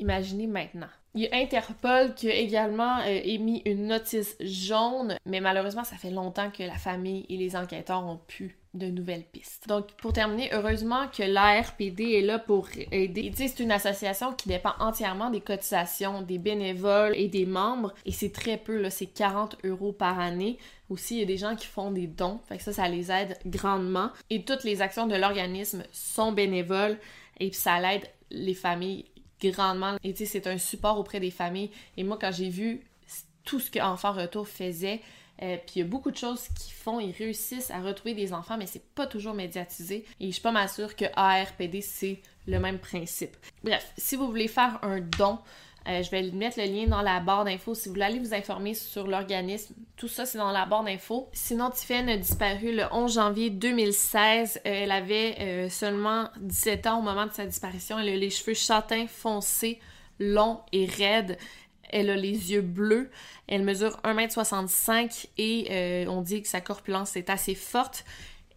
imaginez 0.00 0.48
maintenant. 0.48 0.88
Il 1.14 1.22
y 1.22 1.26
a 1.26 1.36
Interpol 1.36 2.14
qui 2.14 2.30
a 2.30 2.34
également 2.34 3.00
euh, 3.00 3.20
émis 3.24 3.62
une 3.66 3.88
notice 3.88 4.36
jaune, 4.40 5.16
mais 5.26 5.40
malheureusement, 5.40 5.82
ça 5.82 5.96
fait 5.96 6.10
longtemps 6.10 6.50
que 6.50 6.62
la 6.62 6.76
famille 6.76 7.26
et 7.28 7.36
les 7.36 7.56
enquêteurs 7.56 8.06
ont 8.06 8.20
pu 8.28 8.60
de 8.74 8.86
nouvelles 8.86 9.24
pistes. 9.24 9.66
Donc, 9.66 9.90
pour 9.94 10.12
terminer, 10.12 10.50
heureusement 10.52 11.08
que 11.08 11.24
l'ARPD 11.24 12.12
est 12.12 12.22
là 12.22 12.38
pour 12.38 12.68
aider. 12.92 13.32
C'est 13.34 13.58
une 13.58 13.72
association 13.72 14.32
qui 14.32 14.48
dépend 14.48 14.74
entièrement 14.78 15.30
des 15.30 15.40
cotisations 15.40 16.22
des 16.22 16.38
bénévoles 16.38 17.16
et 17.16 17.26
des 17.26 17.46
membres, 17.46 17.92
et 18.06 18.12
c'est 18.12 18.30
très 18.32 18.56
peu, 18.56 18.80
là, 18.80 18.90
c'est 18.90 19.06
40 19.06 19.56
euros 19.64 19.92
par 19.92 20.20
année. 20.20 20.58
Aussi, 20.88 21.16
il 21.16 21.20
y 21.20 21.22
a 21.24 21.26
des 21.26 21.36
gens 21.36 21.56
qui 21.56 21.66
font 21.66 21.90
des 21.90 22.06
dons, 22.06 22.38
fait 22.48 22.58
que 22.58 22.62
ça, 22.62 22.72
ça 22.72 22.88
les 22.88 23.10
aide 23.10 23.36
grandement. 23.46 24.10
Et 24.28 24.44
toutes 24.44 24.62
les 24.62 24.80
actions 24.80 25.08
de 25.08 25.16
l'organisme 25.16 25.82
sont 25.90 26.30
bénévoles, 26.30 26.98
et 27.40 27.50
ça 27.52 27.80
l'aide 27.80 28.06
les 28.30 28.54
familles 28.54 29.06
grandement. 29.48 29.96
Et 30.04 30.12
tu 30.12 30.18
sais, 30.20 30.26
c'est 30.26 30.46
un 30.46 30.58
support 30.58 30.98
auprès 30.98 31.20
des 31.20 31.30
familles. 31.30 31.70
Et 31.96 32.04
moi, 32.04 32.18
quand 32.20 32.32
j'ai 32.32 32.50
vu 32.50 32.82
tout 33.44 33.60
ce 33.60 33.70
que 33.70 33.80
Enfants 33.80 34.12
Retour 34.12 34.46
faisait, 34.46 35.00
euh, 35.42 35.56
puis 35.56 35.76
il 35.76 35.78
y 35.78 35.82
a 35.82 35.86
beaucoup 35.86 36.10
de 36.10 36.16
choses 36.16 36.48
qui 36.48 36.70
font, 36.70 37.00
ils 37.00 37.12
réussissent 37.12 37.70
à 37.70 37.80
retrouver 37.80 38.14
des 38.14 38.32
enfants, 38.32 38.58
mais 38.58 38.66
c'est 38.66 38.84
pas 38.94 39.06
toujours 39.06 39.34
médiatisé. 39.34 40.04
Et 40.20 40.26
je 40.26 40.32
suis 40.32 40.42
pas 40.42 40.52
mal 40.52 40.68
sûre 40.68 40.94
que 40.94 41.06
ARPD, 41.16 41.80
c'est 41.80 42.20
le 42.46 42.58
même 42.58 42.78
principe. 42.78 43.36
Bref, 43.64 43.92
si 43.96 44.16
vous 44.16 44.26
voulez 44.26 44.48
faire 44.48 44.78
un 44.82 45.00
don, 45.00 45.38
euh, 45.88 46.02
je 46.02 46.10
vais 46.10 46.22
mettre 46.30 46.58
le 46.58 46.66
lien 46.66 46.86
dans 46.86 47.00
la 47.00 47.20
barre 47.20 47.44
d'infos. 47.44 47.74
Si 47.74 47.88
vous 47.88 47.94
voulez 47.94 48.04
aller 48.04 48.18
vous 48.18 48.34
informer 48.34 48.74
sur 48.74 49.06
l'organisme, 49.06 49.74
tout 49.96 50.08
ça, 50.08 50.26
c'est 50.26 50.36
dans 50.36 50.52
la 50.52 50.66
barre 50.66 50.84
d'infos. 50.84 51.28
Sinon, 51.32 51.70
Tiffen 51.70 52.08
a 52.08 52.16
disparu 52.16 52.74
le 52.74 52.84
11 52.92 53.14
janvier 53.14 53.50
2016. 53.50 54.58
Euh, 54.58 54.60
elle 54.64 54.92
avait 54.92 55.36
euh, 55.40 55.68
seulement 55.70 56.28
17 56.40 56.86
ans 56.86 56.98
au 56.98 57.02
moment 57.02 57.26
de 57.26 57.32
sa 57.32 57.46
disparition. 57.46 57.98
Elle 57.98 58.10
a 58.10 58.16
les 58.16 58.30
cheveux 58.30 58.54
châtains 58.54 59.06
foncés, 59.06 59.80
longs 60.18 60.60
et 60.72 60.84
raides. 60.84 61.38
Elle 61.88 62.10
a 62.10 62.16
les 62.16 62.52
yeux 62.52 62.60
bleus. 62.60 63.10
Elle 63.48 63.64
mesure 63.64 63.98
1m65 64.04 65.28
et 65.38 66.06
on 66.06 66.22
dit 66.22 66.40
que 66.40 66.48
sa 66.48 66.60
corpulence 66.60 67.16
est 67.16 67.30
assez 67.30 67.56
forte. 67.56 68.04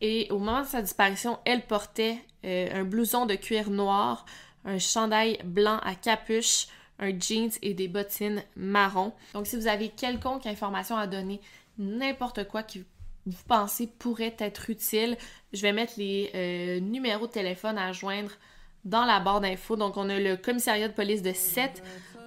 Et 0.01 0.27
au 0.29 0.38
moment 0.38 0.62
de 0.62 0.67
sa 0.67 0.83
disparition, 0.83 1.39
elle 1.45 1.65
portait 1.65 2.19
un 2.43 2.83
blouson 2.83 3.25
de 3.25 3.33
cuir 3.33 3.71
noir, 3.71 4.25
un 4.65 4.77
chandail 4.77 5.39
blanc 5.43 5.79
à 5.81 5.95
capuche, 5.95 6.67
un 7.04 7.20
jeans 7.20 7.52
et 7.62 7.74
des 7.74 7.88
bottines 7.88 8.44
marron. 8.56 9.13
Donc 9.34 9.48
si 9.48 9.56
vous 9.56 9.68
avez 9.68 9.89
quelconque 9.89 10.46
information 10.46 10.98
à 10.98 11.08
donner, 11.08 11.42
n'importe 11.78 12.48
quoi 12.48 12.63
qui 12.63 12.86
vous 13.26 13.44
pensez 13.48 13.88
pourrait 13.88 14.36
être 14.39 14.70
utile, 14.70 15.18
je 15.54 15.62
vais 15.62 15.72
mettre 15.72 15.94
les 15.98 16.30
euh, 16.36 16.80
numéros 16.80 17.28
de 17.28 17.32
téléphone 17.32 17.78
à 17.78 17.92
joindre 17.94 18.32
dans 18.84 19.06
la 19.06 19.20
barre 19.20 19.39
d'infos. 19.39 19.76
Donc 19.76 19.96
on 19.96 20.10
a 20.10 20.20
le 20.20 20.36
commissariat 20.36 20.89
de 20.89 20.94
police 20.94 21.22
de 21.22 21.32
7, 21.32 21.84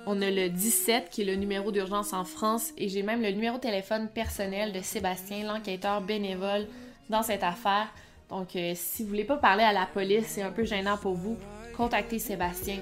on 0.06 0.22
a 0.22 0.30
le 0.30 0.48
17 0.48 1.10
qui 1.10 1.22
est 1.22 1.24
le 1.26 1.34
numéro 1.34 1.70
d'urgence 1.70 2.12
en 2.12 2.24
France 2.24 2.72
et 2.78 2.88
j'ai 2.88 3.02
même 3.02 3.22
le 3.22 3.30
numéro 3.30 3.56
de 3.56 3.62
téléphone 3.62 4.08
personnel 4.08 4.72
de 4.72 4.80
Sébastien, 4.80 5.44
l'enquêteur 5.44 6.00
bénévole 6.00 6.66
dans 7.10 7.22
cette 7.22 7.42
affaire. 7.42 7.88
Donc 8.30 8.56
euh, 8.56 8.72
si 8.74 9.02
vous 9.02 9.10
voulez 9.10 9.24
pas 9.24 9.36
parler 9.36 9.64
à 9.64 9.72
la 9.72 9.86
police, 9.86 10.26
c'est 10.28 10.42
un 10.42 10.50
peu 10.50 10.64
gênant 10.64 10.96
pour 10.96 11.14
vous, 11.14 11.36
contactez 11.76 12.18
Sébastien 12.18 12.78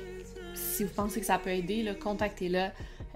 si 0.54 0.84
vous 0.84 0.90
pensez 0.94 1.20
que 1.20 1.26
ça 1.26 1.38
peut 1.38 1.50
aider, 1.50 1.92
contactez-le. 2.02 2.68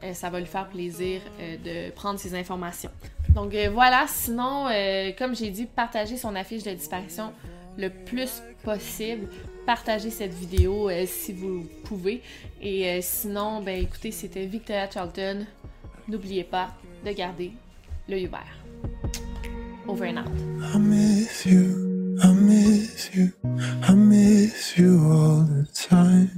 Euh, 0.04 0.14
ça 0.14 0.30
va 0.30 0.38
lui 0.38 0.46
faire 0.46 0.68
plaisir 0.68 1.20
euh, 1.40 1.56
de 1.88 1.90
prendre 1.92 2.20
ces 2.20 2.34
informations. 2.34 2.90
Donc 3.30 3.54
euh, 3.54 3.68
voilà, 3.72 4.06
sinon, 4.08 4.68
comme 5.18 5.34
j'ai 5.34 5.50
dit, 5.50 5.66
partagez 5.66 6.16
son 6.16 6.34
affiche 6.34 6.62
de 6.62 6.70
disparition 6.70 7.32
le 7.76 7.90
plus 7.90 8.42
possible. 8.64 9.28
Partagez 9.66 10.10
cette 10.10 10.32
vidéo 10.32 10.90
si 11.06 11.32
vous 11.32 11.66
pouvez. 11.84 12.22
Et 12.60 13.00
sinon, 13.02 13.60
ben 13.60 13.82
écoutez, 13.82 14.10
c'était 14.10 14.46
Victoria 14.46 14.88
Charlton. 14.90 15.44
N'oubliez 16.08 16.44
pas 16.44 16.74
de 17.04 17.12
garder 17.12 17.52
l'œil 18.08 18.26
ouvert. 18.26 18.58
Over 19.86 20.08
and 20.08 20.18
out. 20.18 20.28
I 20.74 20.78
miss 20.78 21.46
you, 21.46 22.18
I 22.22 22.32
miss 22.32 23.10
you, 23.14 23.32
I 23.88 23.94
miss 23.94 24.76
you 24.76 25.00
all 25.10 25.44
the 25.44 25.66
time. 25.72 26.37